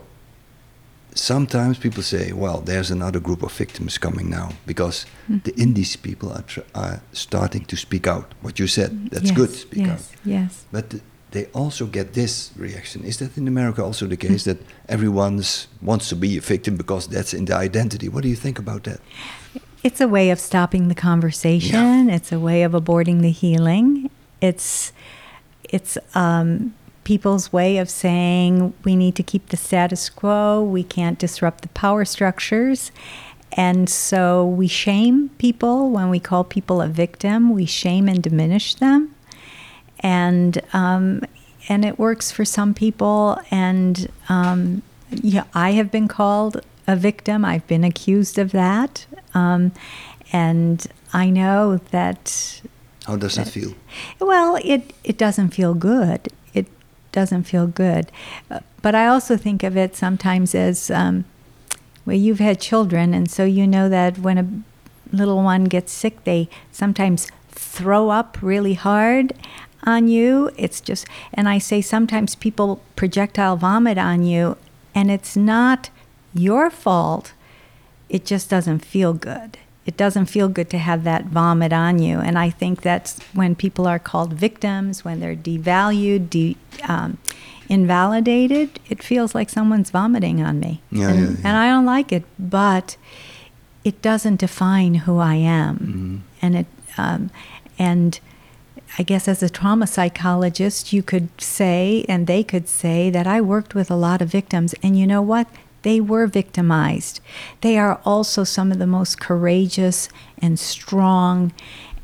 sometimes 1.13 1.77
people 1.79 2.03
say, 2.03 2.31
well, 2.31 2.61
there's 2.61 2.91
another 2.91 3.19
group 3.19 3.43
of 3.43 3.51
victims 3.51 3.97
coming 3.97 4.29
now 4.29 4.49
because 4.65 5.05
Mm. 5.29 5.43
the 5.43 5.53
Indies 5.55 5.95
people 5.97 6.31
are, 6.31 6.43
tr- 6.43 6.61
are 6.73 7.01
starting 7.11 7.65
to 7.65 7.75
speak 7.75 8.07
out. 8.07 8.33
What 8.41 8.59
you 8.59 8.67
said, 8.67 9.09
that's 9.11 9.29
yes, 9.29 9.37
good, 9.37 9.49
speak 9.49 9.85
yes, 9.87 9.89
out. 9.91 10.19
Yes. 10.25 10.65
But 10.71 10.89
th- 10.89 11.03
they 11.31 11.45
also 11.53 11.85
get 11.87 12.13
this 12.13 12.51
reaction. 12.55 13.03
Is 13.03 13.17
that 13.17 13.37
in 13.37 13.47
America 13.47 13.83
also 13.83 14.07
the 14.07 14.15
case 14.17 14.43
that 14.45 14.57
everyone 14.87 15.43
wants 15.81 16.07
to 16.09 16.15
be 16.15 16.37
a 16.37 16.41
victim 16.41 16.77
because 16.77 17.07
that's 17.09 17.33
in 17.33 17.45
the 17.45 17.55
identity? 17.55 18.07
What 18.07 18.23
do 18.23 18.29
you 18.29 18.37
think 18.37 18.59
about 18.59 18.83
that? 18.83 18.99
It's 19.83 20.01
a 20.01 20.07
way 20.07 20.31
of 20.31 20.39
stopping 20.39 20.87
the 20.87 20.95
conversation. 20.95 22.09
It's 22.09 22.31
a 22.31 22.39
way 22.39 22.63
of 22.63 22.71
aborting 22.73 23.21
the 23.21 23.31
healing. 23.31 24.09
It's 24.41 24.91
it's 25.63 25.97
um, 26.15 26.73
people's 27.03 27.53
way 27.53 27.77
of 27.77 27.89
saying 27.89 28.73
we 28.83 28.95
need 28.95 29.15
to 29.15 29.23
keep 29.23 29.47
the 29.49 29.57
status 29.57 30.09
quo. 30.09 30.61
We 30.61 30.83
can't 30.83 31.19
disrupt 31.19 31.61
the 31.61 31.69
power 31.69 32.05
structures. 32.05 32.91
And 33.53 33.89
so 33.89 34.45
we 34.45 34.67
shame 34.67 35.29
people 35.37 35.89
when 35.89 36.09
we 36.09 36.19
call 36.19 36.43
people 36.43 36.81
a 36.81 36.87
victim. 36.87 37.49
We 37.51 37.65
shame 37.65 38.07
and 38.09 38.21
diminish 38.21 38.75
them, 38.75 39.15
and 40.01 40.61
um, 40.73 41.23
and 41.69 41.85
it 41.85 41.97
works 41.97 42.29
for 42.29 42.45
some 42.45 42.73
people. 42.73 43.39
And 43.49 44.09
um, 44.29 44.83
yeah, 45.09 45.45
I 45.53 45.71
have 45.71 45.91
been 45.91 46.07
called 46.07 46.61
a 46.87 46.95
victim. 46.95 47.43
I've 47.45 47.67
been 47.67 47.83
accused 47.83 48.37
of 48.39 48.51
that, 48.51 49.05
um, 49.33 49.71
and 50.31 50.85
I 51.13 51.29
know 51.29 51.77
that. 51.91 52.61
How 53.05 53.15
does 53.17 53.35
that 53.35 53.47
feel? 53.49 53.73
Well, 54.19 54.57
it 54.63 54.93
it 55.03 55.17
doesn't 55.17 55.49
feel 55.49 55.73
good. 55.73 56.27
It 56.53 56.67
doesn't 57.11 57.43
feel 57.43 57.67
good, 57.67 58.11
Uh, 58.49 58.59
but 58.81 58.95
I 58.95 59.07
also 59.07 59.37
think 59.37 59.63
of 59.63 59.77
it 59.77 59.95
sometimes 59.95 60.55
as. 60.55 60.89
Um, 60.91 61.25
well, 62.05 62.15
you've 62.15 62.39
had 62.39 62.61
children, 62.61 63.13
and 63.13 63.29
so 63.29 63.43
you 63.43 63.67
know 63.67 63.89
that 63.89 64.17
when 64.19 64.37
a 64.37 64.47
little 65.15 65.43
one 65.43 65.65
gets 65.65 65.91
sick, 65.91 66.23
they 66.23 66.47
sometimes 66.71 67.27
throw 67.51 68.09
up 68.09 68.37
really 68.41 68.75
hard 68.75 69.33
on 69.83 70.07
you. 70.07 70.49
It's 70.57 70.79
just, 70.79 71.05
and 71.33 71.49
I 71.49 71.57
say 71.59 71.81
sometimes 71.81 72.33
people 72.35 72.79
projectile 72.95 73.57
vomit 73.57 73.97
on 73.97 74.23
you, 74.23 74.55
and 74.95 75.11
it's 75.11 75.35
not 75.35 75.89
your 76.33 76.69
fault. 76.69 77.33
It 78.09 78.25
just 78.25 78.49
doesn't 78.49 78.79
feel 78.85 79.13
good. 79.13 79.57
It 79.85 79.95
doesn't 79.95 80.25
feel 80.25 80.49
good 80.49 80.69
to 80.71 80.77
have 80.77 81.03
that 81.05 81.25
vomit 81.25 81.71
on 81.71 81.99
you. 81.99 82.19
And 82.19 82.37
I 82.37 82.49
think 82.49 82.81
that's 82.81 83.19
when 83.33 83.55
people 83.55 83.87
are 83.87 83.99
called 83.99 84.33
victims, 84.33 85.05
when 85.05 85.19
they're 85.21 85.35
devalued, 85.35 86.29
de, 86.29 86.57
um, 86.87 87.17
invalidated, 87.69 88.79
it 88.89 89.01
feels 89.01 89.33
like 89.33 89.49
someone's 89.49 89.89
vomiting 89.89 90.41
on 90.41 90.59
me. 90.59 90.81
Yeah, 90.91 91.09
and, 91.09 91.19
yeah, 91.19 91.29
yeah. 91.29 91.37
and 91.43 91.57
I 91.57 91.69
don't 91.69 91.85
like 91.85 92.11
it, 92.11 92.23
but 92.37 92.97
it 93.83 94.01
doesn't 94.01 94.41
define 94.41 94.95
who 94.95 95.19
I 95.19 95.35
am. 95.35 95.77
Mhm. 95.77 96.41
And 96.41 96.55
it, 96.57 96.67
um, 96.97 97.29
and 97.79 98.19
I 98.99 99.03
guess 99.03 99.27
as 99.27 99.43
a 99.43 99.49
trauma 99.49 99.87
psychologist, 99.87 100.91
you 100.91 101.03
could 101.03 101.29
say, 101.39 102.05
and 102.09 102.25
they 102.27 102.43
could 102.43 102.67
say, 102.67 103.09
that 103.09 103.27
I 103.27 103.39
worked 103.41 103.75
with 103.75 103.91
a 103.91 103.95
lot 103.95 104.21
of 104.21 104.29
victims. 104.29 104.73
And 104.83 104.97
you 104.97 105.05
know 105.07 105.21
what? 105.21 105.47
They 105.87 106.01
were 106.01 106.27
victimized. 106.27 107.21
They 107.61 107.77
are 107.77 108.01
also 108.03 108.43
some 108.43 108.73
of 108.73 108.77
the 108.77 108.85
most 108.85 109.21
courageous 109.21 110.09
and 110.37 110.59
strong 110.59 111.53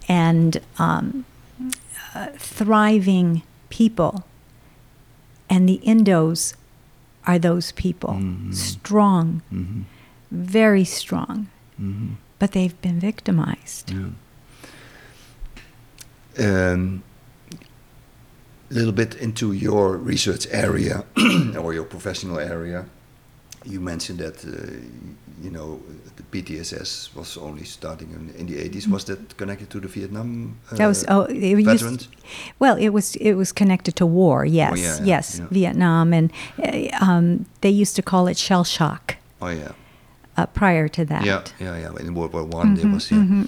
and 0.08 0.62
um, 0.80 1.26
uh, 2.16 2.28
thriving 2.38 3.42
people. 3.70 4.24
And 5.50 5.68
the 5.68 5.82
Indos 5.84 6.54
are 7.28 7.38
those 7.38 7.74
people 7.74 8.14
Mhm. 8.14 8.54
strong, 8.56 9.42
hmm 9.50 9.82
very 10.32 10.86
strong, 10.86 11.48
hmm 11.78 12.14
but 12.40 12.52
they've 12.54 12.80
been 12.82 13.00
victimized. 13.02 13.92
Yeah. 13.92 14.12
Um, 16.40 17.04
little 18.70 18.94
bit 18.94 19.14
into 19.16 19.52
your 19.52 19.98
research 19.98 20.48
area 20.52 21.04
or 21.62 21.74
your 21.74 21.84
professional 21.84 22.40
area. 22.40 22.86
You 23.66 23.80
mentioned 23.82 24.20
that 24.20 24.44
uh, 24.46 24.52
you 25.44 25.50
know 25.52 25.80
the 26.18 26.24
PTSS 26.32 27.10
was 27.16 27.38
only 27.38 27.64
starting 27.66 28.10
in, 28.12 28.30
in 28.40 28.46
the 28.48 28.70
80s. 28.70 28.88
Was 28.92 29.04
that 29.06 29.38
connected 29.38 29.70
to 29.70 29.80
the 29.80 29.88
Vietnam? 29.88 30.58
Uh, 30.72 30.76
That 30.78 30.88
was 30.88 31.06
oh, 31.08 31.22
it 31.30 31.36
used, 31.58 31.66
veterans? 31.66 32.08
well, 32.60 32.78
it 32.78 32.90
was 32.90 33.16
it 33.16 33.34
was 33.36 33.54
connected 33.54 33.96
to 33.96 34.06
war. 34.06 34.46
Yes, 34.46 34.72
Oh, 34.72 34.76
yeah, 34.76 34.98
yeah, 35.00 35.06
yes, 35.18 35.40
yeah. 35.40 35.48
Vietnam, 35.52 36.14
and 36.14 36.32
uh, 36.60 37.12
um, 37.12 37.46
they 37.62 37.82
used 37.82 37.96
to 37.96 38.02
call 38.02 38.28
it 38.28 38.38
shell 38.38 38.64
shock 38.66 39.16
Oh 39.42 39.50
yeah, 39.52 39.72
uh, 40.38 40.46
prior 40.54 40.88
to 40.90 41.06
that. 41.06 41.24
yeah, 41.26 41.42
yeah, 41.60 41.78
yeah. 41.80 42.00
In 42.08 42.14
World 42.14 42.34
War 42.34 42.44
One, 42.44 42.76
there 42.76 42.86
Mhm, 42.88 42.94
was 42.94 43.10
yeah. 43.12 43.24
mhm. 43.24 43.48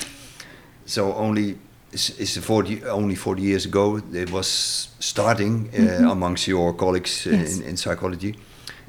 So 0.86 1.14
only 1.14 1.56
is, 1.92 2.10
is 2.20 2.38
40 2.38 2.84
only 2.90 3.16
40 3.16 3.42
years 3.42 3.66
ago 3.66 4.02
it 4.14 4.30
was 4.32 4.90
starting 5.00 5.70
uh, 5.80 6.12
amongst 6.12 6.48
your 6.48 6.74
colleagues 6.76 7.26
uh. 7.28 7.32
Yes. 7.32 7.58
in, 7.58 7.64
in 7.70 7.78
psychology. 7.78 8.36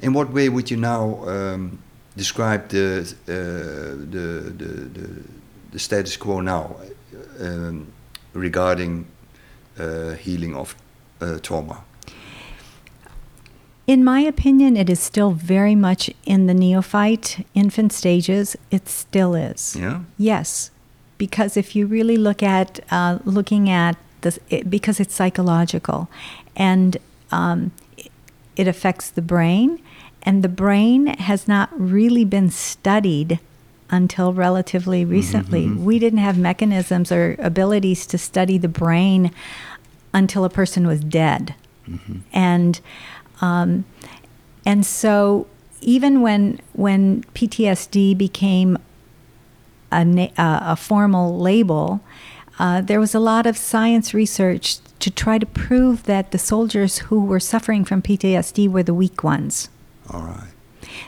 In 0.01 0.13
what 0.13 0.31
way 0.31 0.49
would 0.49 0.69
you 0.69 0.77
now 0.77 1.27
um, 1.27 1.79
describe 2.15 2.69
the, 2.69 2.99
uh, 3.27 3.31
the, 3.31 4.53
the, 4.57 4.67
the, 4.99 5.23
the 5.71 5.79
status 5.79 6.17
quo 6.17 6.41
now 6.41 6.75
um, 7.39 7.91
regarding 8.33 9.07
uh, 9.79 10.11
healing 10.11 10.55
of 10.55 10.75
uh, 11.21 11.39
trauma? 11.39 11.83
In 13.87 14.03
my 14.03 14.19
opinion, 14.19 14.75
it 14.75 14.89
is 14.89 14.99
still 14.99 15.31
very 15.31 15.73
much 15.73 16.11
in 16.25 16.47
the 16.47 16.53
neophyte 16.53 17.45
infant 17.53 17.93
stages. 17.93 18.57
It 18.69 18.89
still 18.89 19.33
is. 19.33 19.77
Yeah. 19.79 20.01
Yes, 20.17 20.71
because 21.17 21.55
if 21.55 21.73
you 21.73 21.87
really 21.87 22.17
look 22.17 22.43
at 22.43 22.81
uh, 22.91 23.19
looking 23.23 23.69
at 23.69 23.95
this, 24.21 24.39
it, 24.49 24.69
because 24.69 24.99
it's 24.99 25.15
psychological, 25.15 26.09
and 26.55 26.97
um, 27.31 27.71
it, 27.97 28.11
it 28.57 28.67
affects 28.67 29.09
the 29.09 29.21
brain, 29.21 29.79
and 30.27 30.43
the 30.43 30.49
brain 30.49 31.07
has 31.07 31.47
not 31.47 31.69
really 31.79 32.25
been 32.25 32.49
studied 32.51 33.39
until 33.89 34.33
relatively 34.33 35.05
recently. 35.05 35.69
We 35.69 35.99
didn't 35.99 36.19
have 36.19 36.37
mechanisms 36.37 37.13
or 37.13 37.37
abilities 37.39 38.05
to 38.07 38.17
study 38.17 38.57
the 38.57 38.67
brain 38.67 39.31
until 40.13 40.43
a 40.43 40.49
person 40.49 40.85
was 40.85 40.99
dead, 40.99 41.55
and 42.33 42.81
um, 43.39 43.85
and 44.65 44.85
so 44.85 45.47
even 45.79 46.21
when 46.21 46.59
when 46.73 47.23
PTSD 47.33 48.17
became 48.17 48.77
a, 49.93 50.03
na- 50.03 50.33
uh, 50.37 50.59
a 50.73 50.75
formal 50.75 51.39
label, 51.39 52.01
uh, 52.59 52.81
there 52.81 52.99
was 52.99 53.15
a 53.15 53.19
lot 53.19 53.45
of 53.45 53.55
science 53.57 54.13
research 54.13 54.79
to 54.99 55.09
try 55.09 55.37
to 55.37 55.45
prove 55.45 56.03
that 56.03 56.31
the 56.31 56.37
soldiers 56.37 56.97
who 56.97 57.23
were 57.23 57.39
suffering 57.39 57.85
from 57.85 58.01
PTSD 58.01 58.67
were 58.67 58.83
the 58.83 58.93
weak 58.93 59.23
ones, 59.23 59.69
All 60.11 60.21
right. 60.21 60.51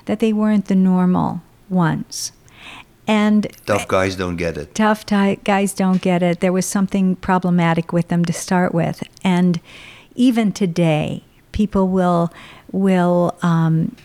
that 0.05 0.19
they 0.19 0.33
weren't 0.33 0.65
the 0.65 0.75
normal 0.75 1.41
ones. 1.69 2.31
And 3.07 3.47
Tough 3.65 3.87
guys 3.87 4.15
don't 4.15 4.35
get 4.35 4.55
it. 4.57 4.75
tough 4.75 5.03
ti 5.05 5.37
guys 5.43 5.73
don't 5.73 6.01
get 6.01 6.21
it. 6.21 6.41
There 6.41 6.53
was 6.53 6.65
something 6.67 7.15
problematic 7.15 7.91
with 7.91 8.07
them 8.09 8.23
to 8.25 8.33
start 8.33 8.71
with, 8.73 9.01
and 9.23 9.59
even 10.15 10.51
today, 10.51 11.23
people 11.51 11.87
will 11.87 12.31
will 12.71 13.35
um, 13.41 13.95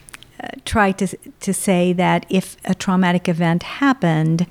try 0.65 0.93
to 0.93 1.07
to 1.41 1.53
say 1.53 1.93
that 1.93 2.25
if 2.31 2.57
a 2.65 2.75
traumatic 2.75 3.29
event 3.29 3.63
happened 3.63 4.47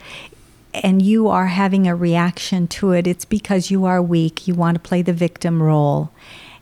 and 0.83 1.01
you 1.01 1.27
are 1.29 1.47
having 1.47 1.87
a 1.87 1.95
reaction 1.95 2.67
to 2.67 2.91
it, 2.91 3.07
it's 3.07 3.25
because 3.25 3.71
you 3.71 3.85
are 3.85 4.01
weak. 4.03 4.47
You 4.47 4.53
want 4.53 4.75
to 4.75 4.79
play 4.79 5.01
the 5.01 5.13
victim 5.13 5.63
role. 5.63 6.11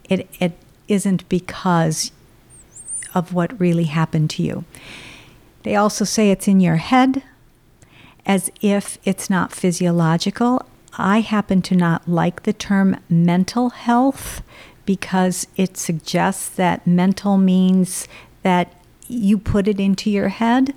It 0.10 0.30
it 0.40 0.54
isn't 0.88 1.28
because 1.28 2.12
of 3.14 3.34
what 3.34 3.60
really 3.60 3.86
happened 3.86 4.30
to 4.32 4.44
you. 4.44 4.64
They 5.64 5.76
also 5.76 6.06
say 6.06 6.32
it's 6.32 6.48
in 6.48 6.60
your 6.60 6.78
head 6.78 7.24
as 8.26 8.52
if 8.62 8.98
it's 9.04 9.30
not 9.30 9.52
physiological. 9.52 10.66
I 10.98 11.22
happen 11.22 11.62
to 11.64 11.76
not 11.76 12.08
like 12.08 12.44
the 12.44 12.54
term 12.54 12.98
mental 13.10 13.70
health 13.70 14.42
because 14.86 15.48
it 15.56 15.78
suggests 15.78 16.50
that 16.50 16.86
mental 16.86 17.38
means 17.38 18.08
that 18.44 18.74
you 19.08 19.38
put 19.38 19.68
it 19.68 19.80
into 19.80 20.10
your 20.10 20.30
head. 20.30 20.74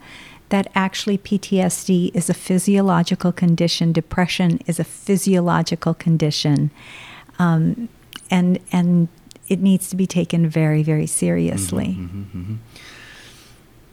That 0.50 0.70
actually 0.74 1.18
PTSD 1.18 2.14
is 2.14 2.30
a 2.30 2.34
physiological 2.34 3.32
condition, 3.32 3.92
depression 3.92 4.60
is 4.66 4.78
a 4.78 4.84
physiological 4.84 5.94
condition, 5.94 6.70
um, 7.38 7.88
and 8.30 8.60
and 8.70 9.08
it 9.48 9.60
needs 9.60 9.88
to 9.90 9.96
be 9.96 10.06
taken 10.06 10.48
very 10.48 10.82
very 10.82 11.06
seriously. 11.06 11.96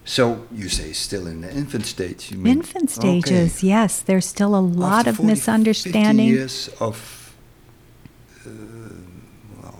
So 0.03 0.45
you 0.51 0.67
say 0.69 0.93
still 0.93 1.27
in 1.27 1.41
the 1.41 1.51
infant 1.55 1.85
stage. 1.85 2.31
You 2.31 2.37
mean? 2.37 2.57
Infant 2.57 2.89
Okay. 2.97 3.21
stages, 3.21 3.63
yes, 3.63 4.01
there's 4.01 4.25
still 4.25 4.55
a 4.55 4.59
lot 4.59 5.05
After 5.07 5.11
of 5.11 5.17
40, 5.17 5.27
50 5.29 5.35
misunderstanding. 5.35 6.27
years 6.27 6.69
of, 6.79 7.33
uh, 8.45 8.49
well, 9.61 9.79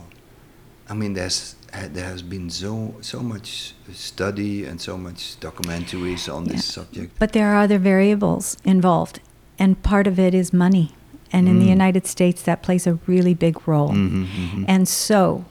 I 0.89 0.93
mean, 0.93 1.13
there's 1.13 1.55
there 1.93 2.05
has 2.05 2.21
been 2.21 2.49
so 2.49 2.93
so 3.01 3.21
much 3.21 3.73
study 3.93 4.65
and 4.65 4.79
so 4.81 4.97
much 4.97 5.37
documentaries 5.39 6.27
on 6.33 6.43
this 6.45 6.65
subject. 6.65 7.17
But 7.17 7.31
there 7.31 7.47
are 7.53 7.63
other 7.63 7.79
variables 7.79 8.57
involved, 8.63 9.19
and 9.57 9.81
part 9.81 10.05
of 10.07 10.19
it 10.19 10.33
is 10.33 10.51
money. 10.53 10.91
And 11.33 11.47
in 11.47 11.59
the 11.59 11.65
Mm. 11.67 11.79
United 11.79 12.05
States, 12.07 12.41
that 12.43 12.61
plays 12.61 12.85
a 12.85 12.99
really 13.07 13.33
big 13.33 13.55
role. 13.65 13.91
Mhm, 13.93 14.25
mhm. 14.27 14.65
And 14.67 14.85
so, 14.87 15.45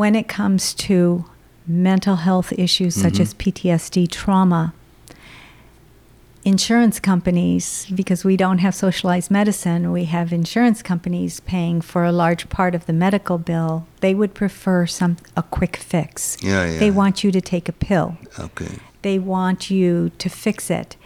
when 0.00 0.14
it 0.14 0.26
comes 0.28 0.72
to 0.72 1.26
mental 1.66 2.16
health 2.16 2.50
issues 2.56 2.94
such 2.94 3.14
Mhm. 3.18 3.20
as 3.20 3.34
PTSD, 3.34 4.06
trauma, 4.06 4.72
insurance 6.42 6.98
companies, 6.98 7.86
because 7.94 8.24
we 8.24 8.34
don't 8.34 8.60
have 8.60 8.74
socialized 8.74 9.30
medicine, 9.30 9.92
we 9.92 10.04
have 10.06 10.32
insurance 10.32 10.80
companies 10.82 11.38
paying 11.40 11.82
for 11.82 12.02
a 12.06 12.12
large 12.12 12.48
part 12.48 12.74
of 12.74 12.86
the 12.86 12.94
medical 12.94 13.36
bill. 13.36 13.84
They 14.00 14.14
would 14.14 14.32
prefer 14.32 14.86
some 14.86 15.18
a 15.36 15.42
quick 15.42 15.76
fix. 15.76 16.38
Yeah, 16.40 16.64
yeah. 16.64 16.78
They 16.78 16.90
want 16.90 17.22
you 17.22 17.30
to 17.30 17.42
take 17.42 17.68
a 17.68 17.72
pill 17.72 18.16
Okay. 18.38 18.78
they 19.02 19.18
want 19.18 19.70
you 19.70 20.10
to 20.22 20.28
fix 20.30 20.70
it. 20.70 20.96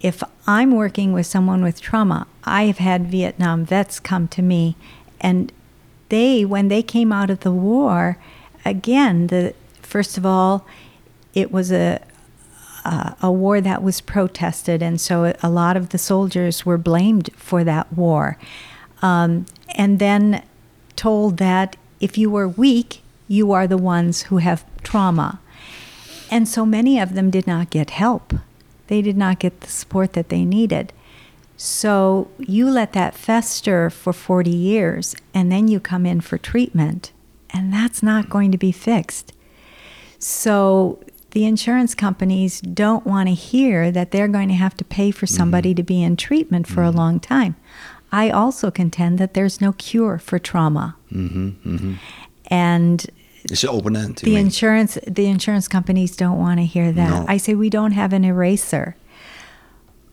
If 0.00 0.22
I'm 0.48 0.72
working 0.72 1.12
with 1.12 1.26
someone 1.26 1.62
with 1.62 1.80
trauma, 1.80 2.26
I 2.42 2.64
have 2.64 2.78
had 2.78 3.06
Vietnam 3.08 3.64
vets 3.64 4.00
come 4.00 4.26
to 4.28 4.42
me, 4.42 4.74
and 5.20 5.52
they, 6.10 6.44
when 6.44 6.68
they 6.68 6.82
came 6.82 7.12
out 7.12 7.30
of 7.30 7.40
the 7.40 7.52
war, 7.52 8.18
again, 8.64 9.28
the 9.28 9.54
first 9.80 10.18
of 10.18 10.26
all, 10.26 10.66
it 11.34 11.50
was 11.50 11.72
a 11.72 12.00
uh, 12.84 13.12
a 13.20 13.30
war 13.30 13.60
that 13.60 13.82
was 13.82 14.00
protested, 14.00 14.82
and 14.82 15.00
so 15.00 15.34
a 15.42 15.50
lot 15.50 15.76
of 15.76 15.90
the 15.90 15.98
soldiers 15.98 16.64
were 16.64 16.78
blamed 16.78 17.30
for 17.36 17.62
that 17.62 17.92
war, 17.92 18.38
um, 19.02 19.44
and 19.74 19.98
then 19.98 20.42
told 20.96 21.36
that 21.36 21.76
if 22.00 22.16
you 22.16 22.30
were 22.30 22.48
weak, 22.48 23.02
you 23.28 23.52
are 23.52 23.66
the 23.66 23.76
ones 23.78 24.22
who 24.24 24.38
have 24.38 24.64
trauma. 24.82 25.40
And 26.30 26.48
so 26.48 26.64
many 26.64 26.98
of 26.98 27.14
them 27.14 27.30
did 27.30 27.46
not 27.46 27.70
get 27.70 27.90
help. 27.90 28.34
They 28.86 29.02
did 29.02 29.16
not 29.16 29.38
get 29.38 29.60
the 29.60 29.68
support 29.68 30.14
that 30.14 30.28
they 30.30 30.44
needed. 30.44 30.92
So 31.62 32.30
you 32.38 32.70
let 32.70 32.94
that 32.94 33.14
fester 33.14 33.90
for 33.90 34.14
40 34.14 34.48
years 34.50 35.14
and 35.34 35.52
then 35.52 35.68
you 35.68 35.78
come 35.78 36.06
in 36.06 36.22
for 36.22 36.38
treatment, 36.38 37.12
and 37.50 37.70
that's 37.70 38.02
not 38.02 38.30
going 38.30 38.50
to 38.52 38.56
be 38.56 38.72
fixed. 38.72 39.34
So 40.18 41.00
the 41.32 41.44
insurance 41.44 41.94
companies 41.94 42.62
don't 42.62 43.04
want 43.06 43.28
to 43.28 43.34
hear 43.34 43.90
that 43.90 44.10
they're 44.10 44.26
going 44.26 44.48
to 44.48 44.54
have 44.54 44.74
to 44.78 44.84
pay 44.84 45.10
for 45.10 45.26
somebody 45.26 45.74
to 45.74 45.82
be 45.82 46.02
in 46.02 46.16
treatment 46.16 46.66
for 46.66 46.82
a 46.82 46.90
long 46.90 47.20
time. 47.20 47.56
I 48.10 48.30
also 48.30 48.70
contend 48.70 49.18
that 49.18 49.34
there's 49.34 49.60
no 49.60 49.72
cure 49.72 50.18
for 50.18 50.38
trauma. 50.38 50.96
hmm 51.10 51.50
hmm 51.50 51.94
And 52.46 53.06
It's 53.44 53.62
an 53.64 53.68
open 53.68 53.96
end. 53.96 54.16
the 54.16 54.30
mean? 54.30 54.46
insurance 54.46 54.96
the 55.06 55.26
insurance 55.26 55.68
companies 55.68 56.16
don't 56.16 56.38
want 56.38 56.58
to 56.58 56.64
hear 56.64 56.90
that. 56.90 57.10
No. 57.10 57.24
I 57.28 57.36
say 57.36 57.54
we 57.54 57.68
don't 57.68 57.92
have 57.92 58.14
an 58.14 58.24
eraser. 58.24 58.96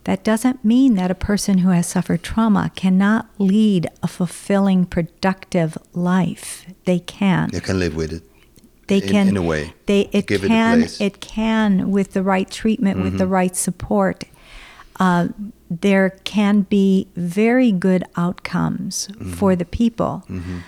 That 0.07 0.23
doesn't 0.23 0.63
mean 0.63 0.95
that 0.95 1.11
a 1.11 1.15
person 1.15 1.57
who 1.59 1.69
has 1.71 1.85
suffered 1.85 2.23
trauma 2.23 2.71
cannot 2.75 3.27
lead 3.39 3.87
a 4.01 4.07
fulfilling, 4.07 4.85
productive 4.85 5.77
life. 5.93 6.65
They 6.85 6.99
can. 6.99 7.49
They 7.51 7.59
can 7.59 7.77
live 7.77 7.93
with 7.93 8.13
it. 8.13 8.23
They 8.87 8.99
in- 8.99 9.09
can. 9.09 9.27
in 9.27 9.35
a 9.35 9.41
way. 9.41 9.73
They 9.85 10.01
it 10.13 10.25
Give 10.27 10.43
it 10.43 10.45
a 10.45 10.47
can. 10.47 10.77
place. 10.79 11.01
It 11.01 11.19
can 11.19 11.91
with 11.91 12.13
the 12.13 12.23
right 12.23 12.49
treatment, 12.49 13.01
with 13.03 13.17
the 13.17 13.25
Mhm. 13.25 13.31
right 13.39 13.55
support. 13.55 14.23
Uh, 14.97 15.27
there 15.69 16.11
can 16.23 16.61
be 16.61 17.07
very 17.17 17.73
good 17.73 18.03
outcomes 18.15 19.09
for 19.35 19.55
the 19.57 19.65
people 19.65 20.23
hmm 20.27 20.59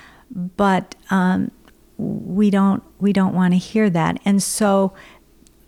but 0.57 0.93
um, 1.09 1.49
we 1.97 2.49
don't 2.51 2.83
we 2.99 3.11
don't 3.13 3.33
want 3.33 3.51
to 3.53 3.57
hear 3.57 3.89
that 3.89 4.19
and 4.25 4.43
so 4.43 4.93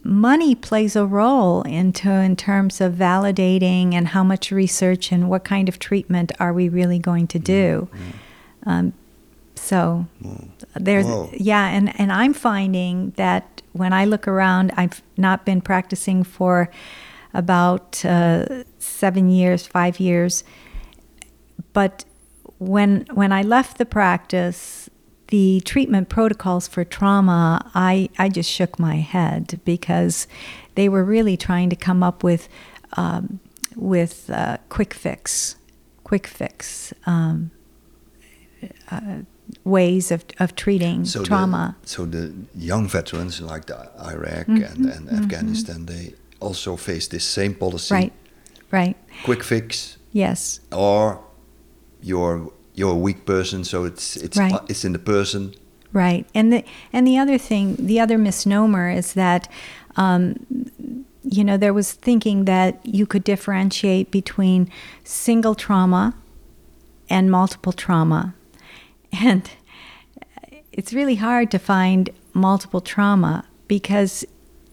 money 0.03 0.55
plays 0.55 0.95
a 0.95 1.05
role 1.05 1.61
into 1.63 2.09
in 2.09 2.35
terms 2.35 2.81
of 2.81 2.93
validating 2.93 3.93
and 3.93 4.09
how 4.09 4.23
much 4.23 4.51
research 4.51 5.11
and 5.11 5.29
what 5.29 5.43
kind 5.43 5.69
of 5.69 5.77
treatment 5.77 6.31
are 6.39 6.53
we 6.53 6.67
really 6.67 6.99
going 6.99 7.27
to 7.27 7.37
do 7.37 7.87
um, 8.65 8.93
so 9.55 10.07
Whoa. 10.19 10.47
there's 10.75 11.05
Whoa. 11.05 11.29
yeah 11.33 11.67
and 11.67 11.97
and 11.99 12.11
i'm 12.11 12.33
finding 12.33 13.11
that 13.11 13.61
when 13.73 13.93
i 13.93 14.05
look 14.05 14.27
around 14.27 14.71
i've 14.75 15.03
not 15.17 15.45
been 15.45 15.61
practicing 15.61 16.23
for 16.23 16.69
about 17.33 18.03
uh, 18.03 18.63
seven 18.79 19.29
years 19.29 19.67
five 19.67 19.99
years 19.99 20.43
but 21.73 22.05
when 22.57 23.05
when 23.13 23.31
i 23.31 23.43
left 23.43 23.77
the 23.77 23.85
practice 23.85 24.89
the 25.31 25.61
treatment 25.65 26.07
protocols 26.09 26.67
for 26.67 26.83
trauma 26.85 27.59
i 27.73 28.07
i 28.19 28.29
just 28.29 28.49
shook 28.49 28.77
my 28.79 28.97
head 28.97 29.59
because 29.65 30.27
they 30.75 30.87
were 30.87 31.03
really 31.03 31.35
trying 31.35 31.69
to 31.69 31.75
come 31.75 32.03
up 32.03 32.23
with 32.23 32.47
um, 32.97 33.39
with 33.75 34.29
uh, 34.29 34.57
quick 34.69 34.93
fix 34.93 35.55
quick 36.03 36.27
fix 36.27 36.93
um, 37.05 37.51
uh, 38.91 39.19
ways 39.63 40.11
of, 40.11 40.23
of 40.39 40.55
treating 40.55 41.05
So 41.05 41.23
trauma. 41.23 41.75
The, 41.81 41.87
so 41.89 42.05
the 42.05 42.33
young 42.55 42.87
veterans 42.87 43.41
like 43.41 43.65
the 43.65 43.77
Iraq 44.13 44.47
Mhm, 44.47 44.71
and, 44.71 44.85
and 44.85 45.09
mhm. 45.09 45.17
Afghanistan, 45.23 45.85
they 45.85 46.13
also 46.39 46.75
face 46.77 47.07
this 47.07 47.23
same 47.25 47.53
policy. 47.55 47.93
Right. 47.93 48.13
Right. 48.71 48.95
Quick 49.25 49.43
fix, 49.43 49.97
Yes. 50.13 50.59
or 50.71 51.19
you're 52.01 52.51
you're 52.81 52.93
a 52.93 53.03
weak 53.07 53.25
person, 53.25 53.63
so 53.63 53.85
it's 53.85 54.17
it's 54.17 54.37
Right. 54.37 54.59
it's 54.67 54.83
in 54.83 54.93
the 54.93 55.03
person. 55.15 55.53
Right. 55.93 56.25
And 56.33 56.51
the 56.51 56.63
and 56.91 57.05
the 57.05 57.17
other 57.19 57.37
thing, 57.37 57.75
the 57.77 57.99
other 57.99 58.17
misnomer 58.17 58.89
is 58.89 59.13
that 59.13 59.47
um, 59.97 60.35
you 61.23 61.43
know, 61.43 61.57
there 61.57 61.73
was 61.73 61.93
thinking 61.93 62.45
that 62.45 62.83
you 62.83 63.05
could 63.05 63.23
differentiate 63.23 64.09
between 64.09 64.69
single 65.03 65.53
trauma 65.55 66.15
and 67.09 67.29
multiple 67.29 67.73
trauma. 67.73 68.33
And 69.29 69.43
it's 70.71 70.93
really 70.93 71.15
hard 71.15 71.51
to 71.51 71.59
find 71.59 72.09
multiple 72.33 72.81
trauma 72.81 73.43
because 73.67 74.25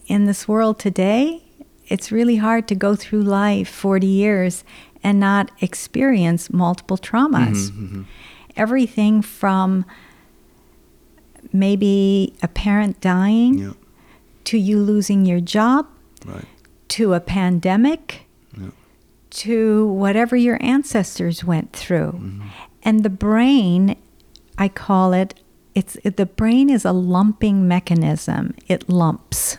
in 0.07 0.27
this 0.27 0.47
world 0.47 0.79
today, 0.79 1.43
it's 1.89 2.13
really 2.13 2.37
hard 2.37 2.69
to 2.69 2.75
go 2.77 2.95
through 2.95 3.23
life 3.23 3.69
40 3.69 4.07
years 4.07 4.65
and 5.03 5.19
not 5.21 5.51
experience 5.61 6.51
multiple 6.53 6.97
traumas. 6.99 8.05
Everything 8.57 9.23
from 9.23 9.85
maybe 11.53 12.35
a 12.43 12.49
parent 12.49 13.01
dying 13.01 13.59
Yeah. 13.59 13.73
to 14.45 14.59
you 14.59 14.81
losing 14.81 15.25
your 15.25 15.41
job 15.41 15.87
Right. 16.27 16.45
to 16.89 17.15
a 17.15 17.21
pandemic 17.21 18.27
Yeah. 18.59 18.71
to 19.31 19.87
whatever 19.87 20.37
your 20.37 20.59
ancestors 20.63 21.45
went 21.45 21.73
through. 21.73 22.13
Mm-hmm. 22.13 22.43
And 22.83 23.03
the 23.05 23.11
brain, 23.11 23.97
I 24.57 24.69
call 24.69 25.13
it, 25.13 25.35
it's 25.75 25.97
it, 26.03 26.17
the 26.17 26.27
brain 26.27 26.69
is 26.71 26.85
a 26.85 26.93
lumping 26.93 27.69
mechanism. 27.69 28.55
It 28.67 28.89
lumps. 28.89 29.59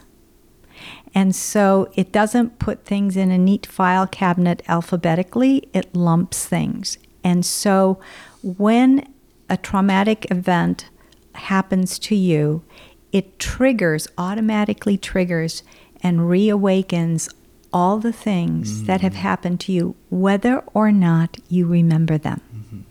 And 1.13 1.35
so 1.35 1.91
it 1.95 2.11
doesn't 2.11 2.59
put 2.59 2.85
things 2.85 3.17
in 3.17 3.31
a 3.31 3.37
neat 3.37 3.65
file 3.65 4.07
cabinet 4.07 4.61
alphabetically, 4.67 5.67
it 5.73 5.95
lumps 5.95 6.45
things. 6.45 6.97
And 7.23 7.45
so 7.45 7.99
when 8.43 9.11
a 9.49 9.57
traumatic 9.57 10.29
event 10.29 10.89
happens 11.33 11.97
to 11.99 12.15
you, 12.15 12.63
it 13.11 13.39
triggers, 13.39 14.07
automatically 14.17 14.97
triggers, 14.97 15.63
and 16.01 16.19
reawakens 16.19 17.33
all 17.73 17.97
the 17.97 18.13
things 18.13 18.83
that 18.85 19.01
have 19.01 19.15
happened 19.15 19.59
to 19.61 19.71
you, 19.71 19.95
whether 20.09 20.59
or 20.73 20.91
not 20.91 21.37
you 21.49 21.67
remember 21.67 22.17
them. 22.17 22.85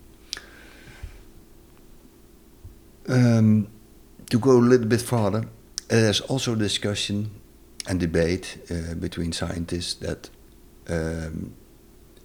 Um, 3.07 3.67
to 4.29 4.39
go 4.39 4.51
a 4.51 4.59
little 4.59 4.87
bit 4.87 5.01
farther, 5.01 5.45
there's 5.87 6.21
also 6.21 6.55
discussion 6.55 7.31
and 7.89 7.99
debate 7.99 8.57
uh, 8.71 8.93
between 8.93 9.33
scientists 9.33 9.95
that 9.95 10.29
um, 10.87 11.53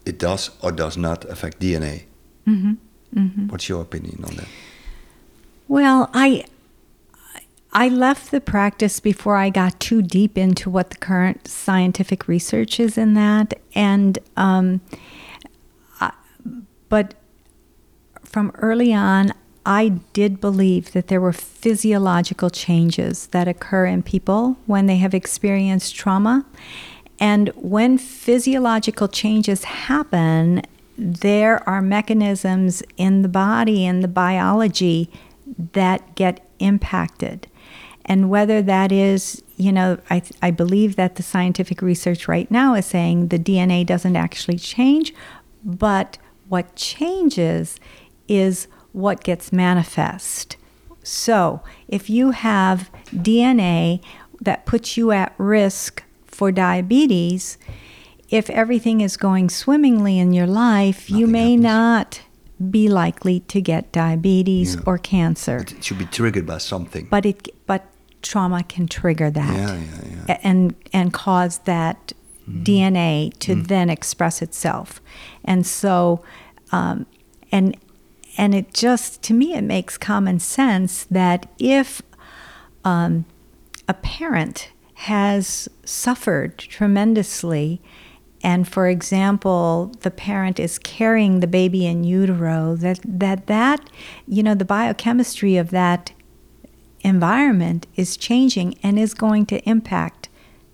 it 0.04 0.18
does 0.18 0.50
or 0.62 0.70
does 0.70 0.96
not 0.96 1.24
affect 1.24 1.58
DNA. 1.58 2.04
hmm 2.44 2.74
hmm 3.12 3.48
What's 3.48 3.68
your 3.68 3.80
opinion 3.82 4.22
on 4.24 4.36
that? 4.36 4.48
Well, 5.66 6.10
I 6.12 6.44
I 7.72 7.88
left 7.88 8.30
the 8.30 8.40
practice 8.40 9.00
before 9.00 9.36
I 9.36 9.50
got 9.50 9.80
too 9.80 10.02
deep 10.02 10.38
into 10.38 10.70
what 10.70 10.90
the 10.90 10.96
current 10.96 11.48
scientific 11.48 12.28
research 12.28 12.78
is 12.78 12.98
in 12.98 13.14
that, 13.14 13.54
and 13.74 14.18
um, 14.36 14.80
I, 16.00 16.12
but 16.88 17.14
from 18.22 18.52
early 18.56 18.92
on, 18.92 19.32
I 19.66 19.88
did 20.12 20.40
believe 20.40 20.92
that 20.92 21.08
there 21.08 21.20
were 21.20 21.32
physiological 21.32 22.50
changes 22.50 23.28
that 23.28 23.48
occur 23.48 23.86
in 23.86 24.02
people 24.02 24.56
when 24.66 24.86
they 24.86 24.96
have 24.96 25.14
experienced 25.14 25.94
trauma. 25.96 26.44
And 27.18 27.48
when 27.56 27.96
physiological 27.96 29.08
changes 29.08 29.64
happen, 29.64 30.62
there 30.98 31.66
are 31.68 31.80
mechanisms 31.80 32.82
in 32.96 33.22
the 33.22 33.28
body 33.28 33.86
and 33.86 34.02
the 34.02 34.08
biology 34.08 35.10
that 35.72 36.14
get 36.14 36.46
impacted. 36.58 37.46
And 38.04 38.28
whether 38.28 38.60
that 38.62 38.92
is, 38.92 39.42
you 39.56 39.72
know, 39.72 39.98
I, 40.10 40.22
I 40.42 40.50
believe 40.50 40.96
that 40.96 41.16
the 41.16 41.22
scientific 41.22 41.80
research 41.80 42.28
right 42.28 42.50
now 42.50 42.74
is 42.74 42.84
saying 42.84 43.28
the 43.28 43.38
DNA 43.38 43.86
doesn't 43.86 44.16
actually 44.16 44.58
change, 44.58 45.14
but 45.64 46.18
what 46.48 46.76
changes 46.76 47.80
is 48.28 48.68
what 48.94 49.22
gets 49.24 49.52
manifest. 49.52 50.56
So 51.02 51.60
if 51.88 52.08
you 52.08 52.30
have 52.30 52.90
DNA 53.12 54.00
that 54.40 54.64
puts 54.64 54.96
you 54.96 55.10
at 55.12 55.34
risk 55.36 56.02
for 56.26 56.50
diabetes, 56.50 57.58
if 58.30 58.48
everything 58.48 59.00
is 59.02 59.16
going 59.16 59.50
swimmingly 59.50 60.18
in 60.18 60.32
your 60.32 60.46
life, 60.46 61.10
you 61.10 61.26
may 61.26 61.50
happens. 61.52 61.62
not 61.62 62.20
be 62.70 62.88
likely 62.88 63.40
to 63.40 63.60
get 63.60 63.92
diabetes 63.92 64.76
Yeah. 64.76 64.80
or 64.86 64.96
cancer. 64.98 65.58
It 65.58 65.84
should 65.84 65.98
be 65.98 66.06
triggered 66.06 66.46
by 66.46 66.58
something. 66.58 67.08
But 67.10 67.26
it 67.26 67.48
but 67.66 67.84
trauma 68.22 68.62
can 68.62 68.86
trigger 68.88 69.30
that 69.30 69.54
yeah, 69.54 69.74
yeah, 69.76 70.24
yeah. 70.28 70.38
and 70.42 70.74
and 70.92 71.12
cause 71.12 71.58
that 71.66 72.12
DNA 72.48 73.32
to 73.40 73.54
then 73.54 73.90
express 73.90 74.40
itself, 74.42 75.00
and 75.44 75.66
so, 75.66 76.22
um, 76.72 77.06
and 77.50 77.74
and 78.36 78.54
it 78.54 78.72
just 78.74 79.22
to 79.22 79.34
me 79.34 79.54
it 79.54 79.62
makes 79.62 79.96
common 79.96 80.38
sense 80.38 81.04
that 81.04 81.50
if 81.58 82.02
um, 82.84 83.24
a 83.88 83.94
parent 83.94 84.70
has 84.94 85.68
suffered 85.84 86.58
tremendously, 86.58 87.80
and 88.42 88.68
for 88.68 88.88
example, 88.88 89.92
the 90.00 90.10
parent 90.10 90.60
is 90.60 90.78
carrying 90.78 91.40
the 91.40 91.46
baby 91.46 91.86
in 91.86 92.04
utero, 92.04 92.76
that 92.76 93.00
that 93.04 93.46
that 93.46 93.90
you 94.26 94.42
know 94.42 94.54
the 94.54 94.64
biochemistry 94.64 95.56
of 95.56 95.70
that 95.70 96.12
environment 97.00 97.86
is 97.96 98.16
changing 98.16 98.78
and 98.82 98.98
is 98.98 99.14
going 99.14 99.46
to 99.46 99.62
impact 99.68 100.28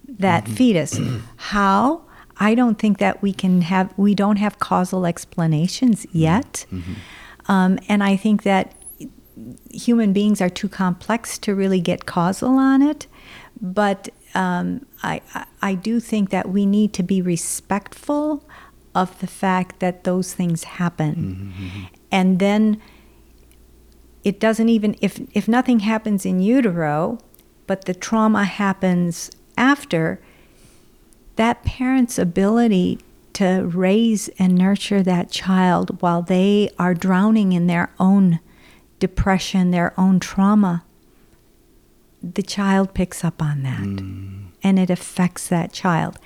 that 0.09 0.49
fetus. 0.49 0.99
How? 1.37 2.03
I 2.43 2.55
don't 2.55 2.79
think 2.79 2.99
that 2.99 3.21
we 3.21 3.35
can 3.35 3.61
have, 3.63 3.93
we 3.99 4.15
don't 4.15 4.37
have 4.37 4.59
causal 4.59 5.05
explanations 5.05 6.07
yet. 6.11 6.65
Um, 7.51 7.79
and 7.89 8.01
I 8.03 8.15
think 8.17 8.43
that 8.45 8.75
human 9.71 10.13
beings 10.13 10.41
are 10.41 10.49
too 10.61 10.69
complex 10.69 11.37
to 11.39 11.55
really 11.55 11.81
get 11.81 12.07
causal 12.07 12.57
on 12.59 12.81
it. 12.83 13.07
But 13.61 14.09
um, 14.35 14.87
I, 15.03 15.21
I- 15.35 15.47
I 15.63 15.75
do 15.75 16.01
think 16.01 16.31
that 16.31 16.49
we 16.49 16.65
need 16.65 16.93
to 16.95 17.03
be 17.03 17.21
respectful 17.21 18.43
of 18.95 19.19
the 19.21 19.27
fact 19.27 19.81
that 19.81 20.05
those 20.05 20.33
things 20.35 20.65
happen. 20.65 21.53
And 22.11 22.39
then 22.39 22.81
it 24.25 24.41
doesn't 24.41 24.69
even 24.69 24.97
if 25.01 25.21
if 25.35 25.47
nothing 25.49 25.81
happens 25.81 26.25
in 26.27 26.41
utero 26.41 27.19
but 27.67 27.85
the 27.87 27.95
trauma 27.95 28.45
happens 28.45 29.31
after 29.57 30.21
that 31.37 31.63
parent's 31.65 32.19
ability 32.19 32.99
to 33.41 33.67
raise 33.67 34.29
and 34.39 34.55
nurture 34.55 35.03
that 35.03 35.31
child 35.31 36.01
while 36.03 36.23
they 36.23 36.71
are 36.79 36.95
drowning 36.95 37.53
in 37.53 37.67
their 37.67 37.91
own 37.99 38.41
depression 38.99 39.71
their 39.71 39.99
own 39.99 40.21
trauma 40.21 40.85
the 42.23 42.43
child 42.43 42.95
picks 42.95 43.25
up 43.25 43.43
on 43.43 43.63
that. 43.63 43.79
Hmm. 43.79 44.47
And 44.63 44.79
it 44.79 44.91
affects 44.91 45.49
that 45.49 45.73
child. 45.73 46.19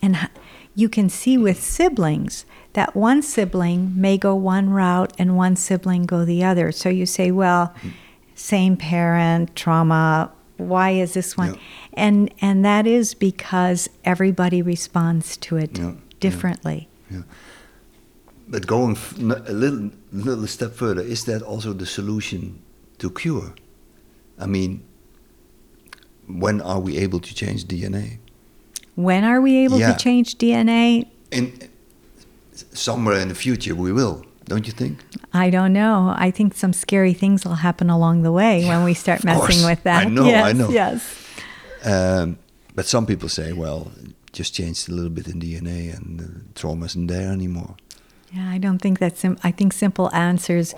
And 0.00 0.28
you 0.74 0.88
can 0.88 1.08
see 1.08 1.36
with 1.36 1.60
siblings 1.60 2.44
that 2.74 2.94
one 2.94 3.20
sibling 3.22 4.00
may 4.00 4.16
go 4.16 4.34
one 4.34 4.70
route 4.70 5.12
and 5.18 5.36
one 5.36 5.56
sibling 5.56 6.04
go 6.04 6.24
the 6.24 6.44
other. 6.44 6.70
So 6.70 6.88
you 6.88 7.06
say 7.06 7.30
well 7.30 7.74
hmm. 7.80 7.88
same 8.34 8.76
parent 8.76 9.54
trauma 9.56 10.32
why 10.56 10.90
is 10.90 11.14
this 11.14 11.38
one? 11.38 11.54
Yeah. 11.54 11.60
and 11.94 12.34
and 12.42 12.62
that 12.66 12.86
is 12.86 13.14
because 13.14 13.88
everybody 14.04 14.60
responds 14.60 15.38
to 15.38 15.56
it 15.56 15.80
Yeah, 16.22 16.30
yeah. 16.30 16.30
differently 16.30 16.88
But 18.48 18.66
going 18.66 18.96
a 19.18 19.52
little, 19.52 19.90
little 20.12 20.46
step 20.46 20.72
further, 20.74 21.02
is 21.02 21.24
that 21.24 21.42
also 21.42 21.72
the 21.72 21.86
solution 21.86 22.58
to 22.98 23.10
cure? 23.10 23.54
I 24.38 24.46
mean, 24.46 24.82
when 26.26 26.60
are 26.60 26.80
we 26.80 26.98
able 26.98 27.20
to 27.20 27.34
change 27.34 27.64
DNA? 27.66 28.18
when 28.96 29.24
are 29.24 29.40
we 29.40 29.64
able 29.64 29.78
Yeah. 29.78 29.92
to 29.92 29.98
change 30.04 30.36
dna 30.36 31.06
In 31.30 31.52
somewhere 32.74 33.20
in 33.22 33.28
the 33.28 33.34
future, 33.34 33.74
we 33.74 33.92
will, 33.92 34.24
don't 34.44 34.66
you 34.66 34.72
think? 34.74 34.98
I 35.32 35.48
don't 35.50 35.72
know. 35.72 36.12
I 36.26 36.30
think 36.32 36.54
some 36.56 36.72
scary 36.72 37.14
things 37.14 37.44
will 37.44 37.54
happen 37.62 37.88
along 37.90 38.22
the 38.24 38.32
way 38.32 38.64
when 38.66 38.84
we 38.84 38.94
start 38.94 39.24
messing 39.24 39.60
course. 39.62 39.64
with 39.64 39.82
that. 39.84 40.06
I 40.06 40.10
know, 40.10 40.26
Yes, 40.26 40.44
I 40.44 40.52
know. 40.52 40.68
Yes. 40.70 41.00
Um, 41.84 42.36
but 42.74 42.86
some 42.86 43.06
people 43.06 43.28
say, 43.28 43.52
well, 43.52 43.90
just 44.32 44.54
changed 44.54 44.88
a 44.88 44.92
little 44.92 45.10
bit 45.10 45.28
in 45.28 45.40
DNA, 45.40 45.96
and 45.96 46.20
the 46.20 46.40
trauma 46.54 46.86
isn't 46.86 47.06
there 47.08 47.32
anymore. 47.32 47.76
Yeah, 48.32 48.48
I 48.48 48.58
don't 48.58 48.78
think 48.78 48.98
that's. 48.98 49.20
Sim- 49.20 49.38
I 49.42 49.50
think 49.50 49.72
simple 49.72 50.12
answers 50.14 50.74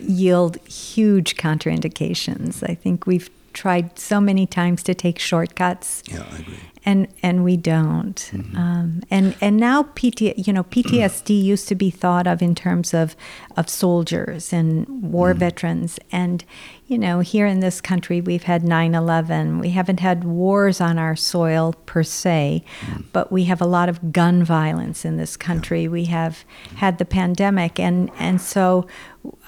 yield 0.00 0.56
huge 0.66 1.36
contraindications. 1.36 2.68
I 2.68 2.74
think 2.74 3.06
we've 3.06 3.30
tried 3.52 3.98
so 3.98 4.20
many 4.20 4.46
times 4.46 4.82
to 4.82 4.94
take 4.94 5.18
shortcuts, 5.18 6.02
Yeah, 6.10 6.24
I 6.30 6.38
agree. 6.38 6.58
And 6.86 7.08
and 7.20 7.42
we 7.42 7.56
don't. 7.56 8.30
Um, 8.56 9.02
and 9.10 9.34
and 9.40 9.56
now 9.56 9.82
PT, 9.82 10.38
you 10.38 10.52
know, 10.52 10.62
PTSD 10.62 11.42
used 11.42 11.66
to 11.68 11.74
be 11.74 11.90
thought 11.90 12.28
of 12.28 12.40
in 12.40 12.54
terms 12.54 12.94
of 12.94 13.16
of 13.56 13.68
soldiers 13.68 14.52
and 14.52 14.86
war 15.02 15.34
veterans. 15.34 15.98
And 16.12 16.44
you 16.86 16.96
know, 16.96 17.18
here 17.18 17.46
in 17.46 17.58
this 17.58 17.80
country, 17.80 18.20
we've 18.20 18.44
had 18.44 18.62
9/11. 18.62 19.60
We 19.60 19.70
haven't 19.70 19.98
had 19.98 20.22
wars 20.22 20.80
on 20.80 20.96
our 20.96 21.16
soil 21.16 21.74
per 21.86 22.04
se, 22.04 22.64
but 23.12 23.32
we 23.32 23.44
have 23.44 23.60
a 23.60 23.66
lot 23.66 23.88
of 23.88 24.12
gun 24.12 24.44
violence 24.44 25.04
in 25.04 25.16
this 25.16 25.36
country. 25.36 25.88
We 25.88 26.04
have 26.04 26.44
had 26.76 26.98
the 26.98 27.04
pandemic, 27.04 27.80
and 27.80 28.10
and 28.18 28.40
so. 28.40 28.86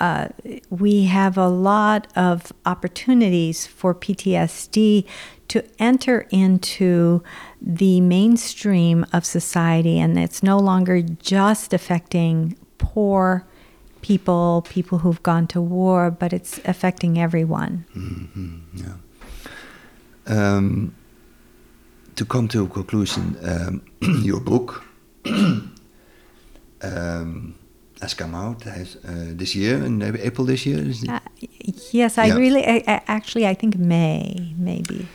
Uh, 0.01 0.27
we 0.71 1.05
have 1.05 1.39
a 1.39 1.47
lot 1.47 2.09
of 2.17 2.53
opportunities 2.67 3.65
for 3.65 3.95
PTSD 3.95 5.05
to 5.49 5.65
enter 5.79 6.27
into 6.31 7.23
the 7.61 8.01
mainstream 8.01 9.05
of 9.13 9.25
society, 9.25 9.99
and 9.99 10.19
it's 10.19 10.43
no 10.43 10.59
longer 10.59 11.03
just 11.03 11.73
affecting 11.73 12.57
poor 12.79 13.45
people, 14.03 14.65
people 14.69 14.99
who've 14.99 15.23
gone 15.23 15.47
to 15.49 15.61
war, 15.61 16.11
but 16.11 16.33
it's 16.33 16.61
affecting 16.65 17.19
everyone. 17.19 17.85
Yeah. 18.75 18.95
Um, 20.27 20.95
to 22.17 22.25
come 22.25 22.49
to 22.49 22.65
a 22.65 22.69
conclusion, 22.69 23.37
um, 23.43 23.83
your 24.23 24.41
book 24.41 24.85
um, 26.83 27.55
has 28.01 28.15
come 28.15 28.35
out 28.35 28.63
has, 28.63 28.97
uh, 29.05 29.33
this 29.35 29.55
year 29.55 29.83
in 29.85 30.03
April 30.03 30.47
this 30.47 30.67
year. 30.67 30.85
Uh, 31.09 31.19
yes, 31.93 32.19
I 32.19 32.27
Yeah. 32.27 32.37
really, 32.37 32.65
I, 32.67 32.83
I, 32.87 33.01
actually, 33.07 33.47
I 33.47 33.55
think 33.55 33.77
May, 33.79 34.55
maybe. 34.57 35.07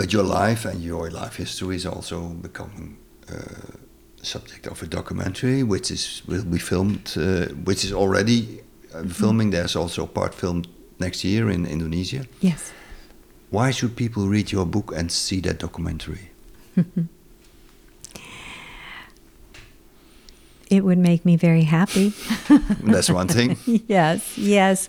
But 0.00 0.14
your 0.14 0.24
life 0.24 0.64
and 0.64 0.82
your 0.82 1.10
life 1.10 1.36
history 1.36 1.76
is 1.76 1.84
also 1.84 2.20
becoming 2.28 2.96
uh, 3.28 3.34
subject 4.22 4.66
of 4.66 4.82
a 4.82 4.86
documentary, 4.86 5.62
which 5.62 5.90
is 5.90 6.22
will 6.26 6.42
be 6.42 6.58
filmed, 6.58 7.12
uh, 7.18 7.52
which 7.66 7.84
is 7.84 7.92
already 7.92 8.62
uh, 8.94 9.02
filming. 9.04 9.50
There's 9.50 9.76
also 9.76 10.04
a 10.04 10.06
part 10.06 10.34
filmed 10.34 10.68
next 10.98 11.22
year 11.22 11.50
in 11.50 11.66
Indonesia. 11.66 12.24
Yes. 12.40 12.72
Why 13.50 13.72
should 13.72 13.94
people 13.94 14.26
read 14.26 14.50
your 14.50 14.64
book 14.64 14.90
and 14.96 15.12
see 15.12 15.40
that 15.40 15.58
documentary? 15.58 16.30
It 20.70 20.84
would 20.84 20.98
make 20.98 21.24
me 21.24 21.36
very 21.36 21.64
happy. 21.64 22.12
That's 22.84 23.10
one 23.10 23.26
thing. 23.26 23.56
yes, 23.88 24.38
yes. 24.38 24.88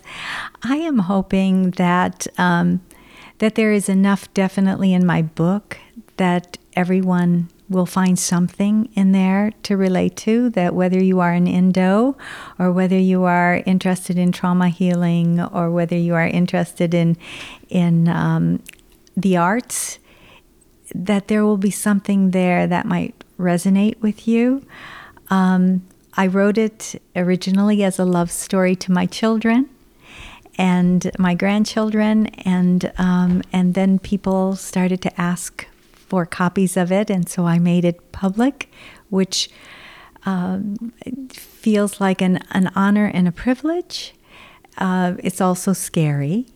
I 0.62 0.76
am 0.76 1.00
hoping 1.00 1.72
that 1.72 2.28
um, 2.38 2.80
that 3.42 3.56
there 3.56 3.72
is 3.72 3.88
enough 3.88 4.32
definitely 4.34 4.94
in 4.94 5.04
my 5.04 5.20
book 5.20 5.76
that 6.16 6.58
everyone 6.74 7.48
will 7.68 7.86
find 7.86 8.16
something 8.16 8.88
in 8.94 9.10
there 9.10 9.50
to 9.64 9.76
relate 9.76 10.14
to. 10.14 10.48
That 10.50 10.76
whether 10.76 11.02
you 11.02 11.18
are 11.18 11.32
an 11.32 11.48
Indo, 11.48 12.16
or 12.56 12.70
whether 12.70 12.96
you 12.96 13.24
are 13.24 13.60
interested 13.66 14.16
in 14.16 14.30
trauma 14.30 14.68
healing, 14.68 15.40
or 15.40 15.72
whether 15.72 15.96
you 15.96 16.14
are 16.14 16.24
interested 16.24 16.94
in 16.94 17.16
in 17.68 18.06
um, 18.06 18.62
the 19.16 19.36
arts, 19.36 19.98
that 20.94 21.26
there 21.26 21.44
will 21.44 21.56
be 21.56 21.72
something 21.72 22.30
there 22.30 22.68
that 22.68 22.86
might 22.86 23.24
resonate 23.40 24.00
with 24.00 24.28
you. 24.28 24.64
Um, 25.30 25.82
I 26.14 26.28
wrote 26.28 26.58
it 26.58 27.02
originally 27.16 27.82
as 27.82 27.98
a 27.98 28.04
love 28.04 28.30
story 28.30 28.76
to 28.76 28.92
my 28.92 29.06
children 29.06 29.68
and 30.58 31.10
my 31.18 31.34
grandchildren, 31.34 32.26
and 32.44 32.92
um, 32.98 33.42
and 33.52 33.74
then 33.74 33.98
people 33.98 34.54
started 34.56 35.00
to 35.02 35.20
ask 35.20 35.66
for 35.92 36.26
copies 36.26 36.76
of 36.76 36.92
it, 36.92 37.08
and 37.10 37.28
so 37.28 37.46
I 37.46 37.58
made 37.58 37.84
it 37.84 38.12
public, 38.12 38.70
which 39.08 39.48
um, 40.26 40.92
feels 41.32 42.00
like 42.00 42.20
an, 42.20 42.38
an 42.50 42.70
honor 42.74 43.06
and 43.06 43.26
a 43.26 43.32
privilege. 43.32 44.14
Uh, 44.78 45.14
it's 45.18 45.40
also 45.40 45.72
scary. 45.72 46.46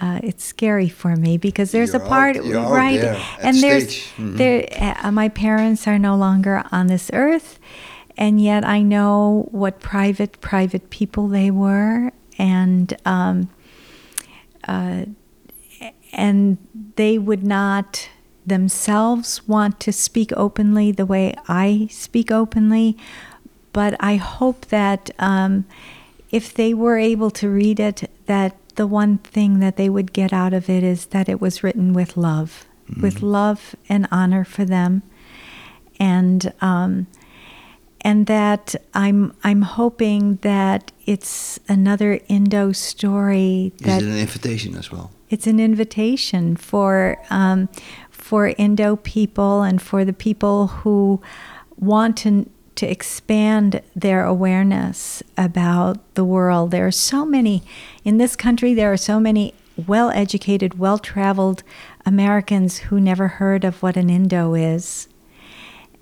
Uh, 0.00 0.20
it's 0.22 0.44
scary 0.44 0.88
for 0.88 1.16
me 1.16 1.36
because 1.36 1.72
there's 1.72 1.92
You're 1.92 2.02
a 2.02 2.08
part 2.08 2.36
out- 2.36 2.44
right, 2.70 3.00
there 3.00 3.20
and 3.42 3.56
there's. 3.60 3.96
Mhm. 4.16 4.36
there. 4.36 4.94
Uh, 5.02 5.10
my 5.10 5.28
parents 5.28 5.88
are 5.88 5.98
no 5.98 6.14
longer 6.16 6.62
on 6.70 6.86
this 6.86 7.10
earth, 7.12 7.58
and 8.16 8.40
yet 8.40 8.64
I 8.64 8.82
know 8.82 9.48
what 9.50 9.80
private, 9.80 10.40
private 10.40 10.90
people 10.90 11.26
they 11.26 11.50
were, 11.50 12.12
and 12.38 12.96
um, 13.04 13.50
uh, 14.66 15.04
and 16.12 16.58
they 16.96 17.18
would 17.18 17.44
not 17.44 18.08
themselves 18.46 19.46
want 19.46 19.78
to 19.80 19.92
speak 19.92 20.32
openly 20.36 20.90
the 20.90 21.06
way 21.06 21.34
I 21.48 21.88
speak 21.90 22.30
openly. 22.30 22.96
But 23.72 23.94
I 24.00 24.16
hope 24.16 24.66
that 24.66 25.10
um, 25.18 25.66
if 26.30 26.54
they 26.54 26.72
were 26.74 26.98
able 26.98 27.30
to 27.32 27.48
read 27.48 27.78
it, 27.78 28.10
that 28.26 28.56
the 28.76 28.86
one 28.86 29.18
thing 29.18 29.60
that 29.60 29.76
they 29.76 29.88
would 29.88 30.12
get 30.12 30.32
out 30.32 30.52
of 30.52 30.70
it 30.70 30.82
is 30.82 31.06
that 31.06 31.28
it 31.28 31.40
was 31.40 31.62
written 31.62 31.92
with 31.92 32.16
love, 32.16 32.66
with 33.00 33.22
love 33.22 33.76
and 33.88 34.08
honor 34.10 34.44
for 34.44 34.64
them, 34.64 35.02
and 36.00 36.52
um, 36.60 37.06
and 38.02 38.26
that 38.26 38.74
I'm 38.94 39.34
I'm 39.44 39.62
hoping 39.62 40.36
that 40.42 40.92
it's 41.06 41.58
another 41.68 42.20
Indo 42.28 42.72
story 42.72 43.72
Is 43.80 43.96
it 43.96 44.02
an 44.02 44.18
invitation 44.18 44.76
as 44.76 44.90
well? 44.90 45.10
it's 45.30 45.46
an 45.46 45.60
invitation 45.60 46.56
for 46.56 47.18
um, 47.30 47.68
for 48.10 48.48
Indo 48.48 48.96
people 48.96 49.62
and 49.62 49.80
for 49.80 50.04
the 50.04 50.12
people 50.12 50.68
who 50.68 51.20
want 51.76 52.16
to 52.18 52.48
to 52.76 52.86
expand 52.86 53.82
their 53.96 54.24
awareness 54.24 55.20
about 55.36 56.14
the 56.14 56.24
world. 56.24 56.70
There 56.70 56.86
are 56.86 56.92
so 56.92 57.26
many 57.26 57.64
in 58.04 58.18
this 58.18 58.36
country. 58.36 58.72
There 58.72 58.92
are 58.92 58.96
so 58.96 59.18
many 59.18 59.52
well-educated, 59.86 60.78
well-traveled 60.78 61.64
Americans 62.06 62.78
who 62.78 63.00
never 63.00 63.28
heard 63.28 63.64
of 63.64 63.82
what 63.82 63.96
an 63.96 64.08
Indo 64.10 64.54
is, 64.54 65.08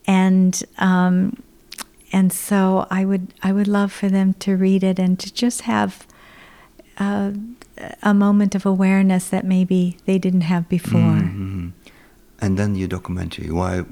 and 0.06 0.62
um, 0.76 1.42
and 2.16 2.32
so 2.32 2.86
I 2.90 3.04
would 3.04 3.26
I 3.48 3.50
would 3.56 3.68
love 3.68 3.90
for 4.00 4.08
them 4.08 4.34
to 4.44 4.50
read 4.56 4.82
it 4.90 4.98
and 4.98 5.18
to 5.18 5.28
just 5.44 5.60
have. 5.62 5.90
Uh, 6.98 7.32
a 8.02 8.14
moment 8.14 8.54
of 8.54 8.64
awareness 8.64 9.28
that 9.28 9.44
maybe 9.44 9.80
they 10.06 10.18
didn't 10.18 10.44
have 10.52 10.66
before. 10.68 11.20
Mhm. 11.20 11.72
And 12.40 12.58
then 12.58 12.74
your 12.74 12.88
documentary. 12.88 13.50
Why, 13.50 13.84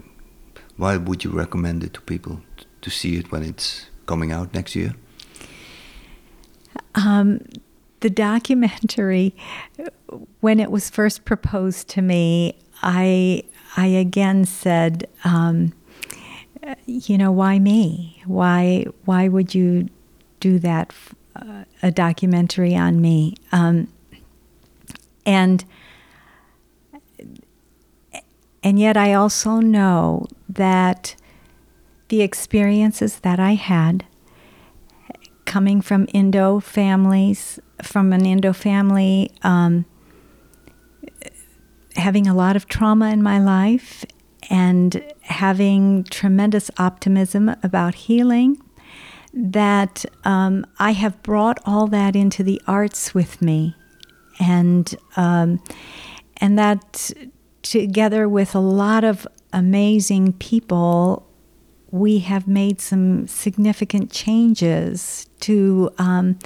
why 0.79 0.97
would 0.97 1.23
you 1.25 1.31
recommend 1.31 1.85
it 1.85 1.93
to 1.95 2.01
people 2.01 2.41
t- 2.57 2.65
to 2.81 2.91
see 2.91 3.17
it 3.21 3.31
when 3.31 3.43
it's 3.43 3.91
coming 4.07 4.33
out 4.33 4.55
next 4.55 4.75
year? 4.75 4.95
Um, 6.95 7.41
the 8.01 8.11
documentary, 8.11 9.35
when 10.41 10.59
it 10.61 10.71
was 10.71 10.91
first 10.91 11.25
proposed 11.25 11.89
to 11.95 12.03
me, 12.03 12.55
I 12.83 13.43
I 13.77 13.87
again 13.87 14.45
said, 14.45 15.09
um, 15.25 15.73
you 16.87 17.19
know, 17.19 17.33
why 17.33 17.59
me? 17.59 18.23
Why 18.27 18.87
why 19.05 19.29
would 19.29 19.55
you 19.55 19.89
do 20.41 20.59
that? 20.61 20.93
Uh, 21.37 21.65
a 21.83 21.91
documentary 21.91 22.77
on 22.77 23.01
me, 23.01 23.35
um, 23.51 23.89
and 25.27 25.65
and 28.63 28.79
yet 28.79 28.97
I 28.97 29.15
also 29.15 29.59
know 29.59 30.27
that 30.49 31.17
the 32.09 32.23
experiences 32.23 33.19
that 33.21 33.41
I 33.41 33.55
had 33.55 34.07
coming 35.45 35.81
from 35.81 36.07
Indo 36.15 36.61
families, 36.61 37.59
from 37.83 38.13
an 38.13 38.25
Indo 38.25 38.53
family, 38.53 39.33
um, 39.43 39.85
having 41.97 42.27
a 42.27 42.35
lot 42.35 42.55
of 42.55 42.67
trauma 42.67 43.11
in 43.11 43.23
my 43.23 43.41
life 43.41 44.05
and 44.51 45.03
having 45.23 46.05
tremendous 46.05 46.71
optimism 46.79 47.55
about 47.63 47.95
healing, 47.95 48.61
that 49.33 50.05
um, 50.25 50.67
I 50.79 50.93
have 50.93 51.23
brought 51.23 51.59
all 51.65 51.87
that 51.89 52.15
into 52.15 52.43
the 52.43 52.61
arts 52.67 53.15
with 53.15 53.43
me. 53.43 53.75
And, 54.39 54.95
um, 55.17 55.63
and 56.39 56.59
that 56.59 57.13
together 57.63 58.29
with 58.29 58.55
a 58.55 58.61
lot 58.61 59.05
of 59.05 59.27
amazing 59.53 60.35
people 60.35 61.27
we 61.95 62.19
have 62.19 62.49
made 62.49 62.81
some 62.81 63.25
significant 63.29 64.11
changes 64.11 65.29
to 65.39 65.89
um, 65.97 66.37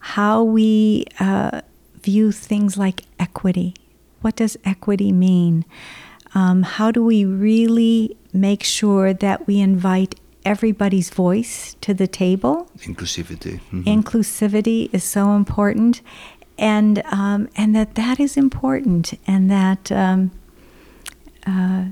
how 0.00 0.42
we 0.42 1.04
uh, 1.20 1.60
view 2.02 2.32
things 2.32 2.78
like 2.78 3.02
equity. 3.20 3.74
What 4.22 4.36
does 4.36 4.56
equity 4.64 5.12
mean? 5.12 5.66
Um, 6.34 6.62
how 6.62 6.90
do 6.90 7.02
we 7.04 7.24
really 7.24 8.16
make 8.32 8.62
sure 8.62 9.12
that 9.14 9.46
we 9.46 9.60
invite 9.60 10.14
everybody's 10.44 11.10
voice 11.10 11.74
to 11.80 11.94
the 11.94 12.06
table? 12.06 12.70
Inclusivity. 12.78 13.60
Mhm. 13.72 13.84
Inclusivity 13.84 14.88
is 14.92 15.04
so 15.04 15.34
important, 15.34 16.00
and 16.58 17.02
um, 17.10 17.48
and 17.56 17.74
that 17.74 17.94
that 17.94 18.20
is 18.20 18.36
important, 18.36 19.14
and 19.26 19.50
that 19.50 19.90
um, 19.92 20.30
uh, 21.46 21.84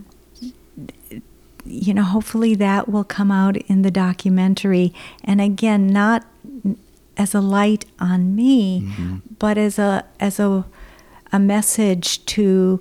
you 1.64 1.92
know, 1.92 2.02
hopefully 2.04 2.54
that 2.54 2.88
will 2.88 3.04
come 3.04 3.30
out 3.32 3.56
in 3.56 3.82
the 3.82 3.90
documentary. 3.90 4.92
And 5.24 5.40
again, 5.40 5.88
not 5.88 6.24
as 7.16 7.34
a 7.34 7.40
light 7.40 7.84
on 7.98 8.36
me, 8.36 8.82
Mm-hmm. 8.82 9.16
but 9.38 9.58
as 9.58 9.78
a 9.78 10.04
as 10.20 10.38
a 10.38 10.64
a 11.32 11.38
message 11.40 12.24
to 12.26 12.80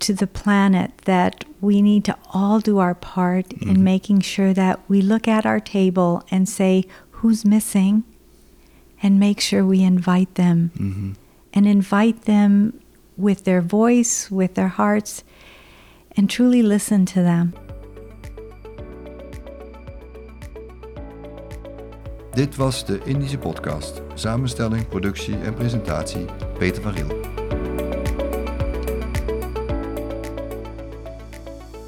to 0.00 0.14
the 0.14 0.26
planet 0.26 0.90
that 1.04 1.44
we 1.60 1.82
need 1.82 2.04
to 2.04 2.16
all 2.32 2.60
do 2.60 2.78
our 2.78 2.94
part 2.94 3.52
in 3.54 3.82
making 3.82 4.20
sure 4.20 4.52
that 4.54 4.78
we 4.88 5.00
look 5.02 5.26
at 5.28 5.44
our 5.44 5.60
table 5.60 6.22
and 6.30 6.48
say 6.48 6.84
who's 7.20 7.44
missing 7.44 8.02
and 9.02 9.18
make 9.18 9.40
sure 9.40 9.64
we 9.64 9.82
invite 9.82 10.34
them 10.34 10.70
Mhm. 10.78 11.14
and 11.52 11.66
invite 11.66 12.22
them 12.22 12.72
with 13.16 13.42
their 13.44 13.60
voice, 13.60 14.28
with 14.30 14.54
their 14.54 14.68
hearts, 14.68 15.22
and 16.16 16.28
truly 16.30 16.62
listen 16.62 17.04
to 17.04 17.22
them. 17.22 17.52
Dit 22.34 22.56
was 22.56 22.84
de 22.84 23.00
Indische 23.04 23.38
Podcast. 23.38 24.00
Samenstelling, 24.14 24.88
productie 24.88 25.36
en 25.44 25.54
presentatie 25.54 26.24
Peter 26.58 26.82
van 26.82 26.92
Riel. 26.92 27.37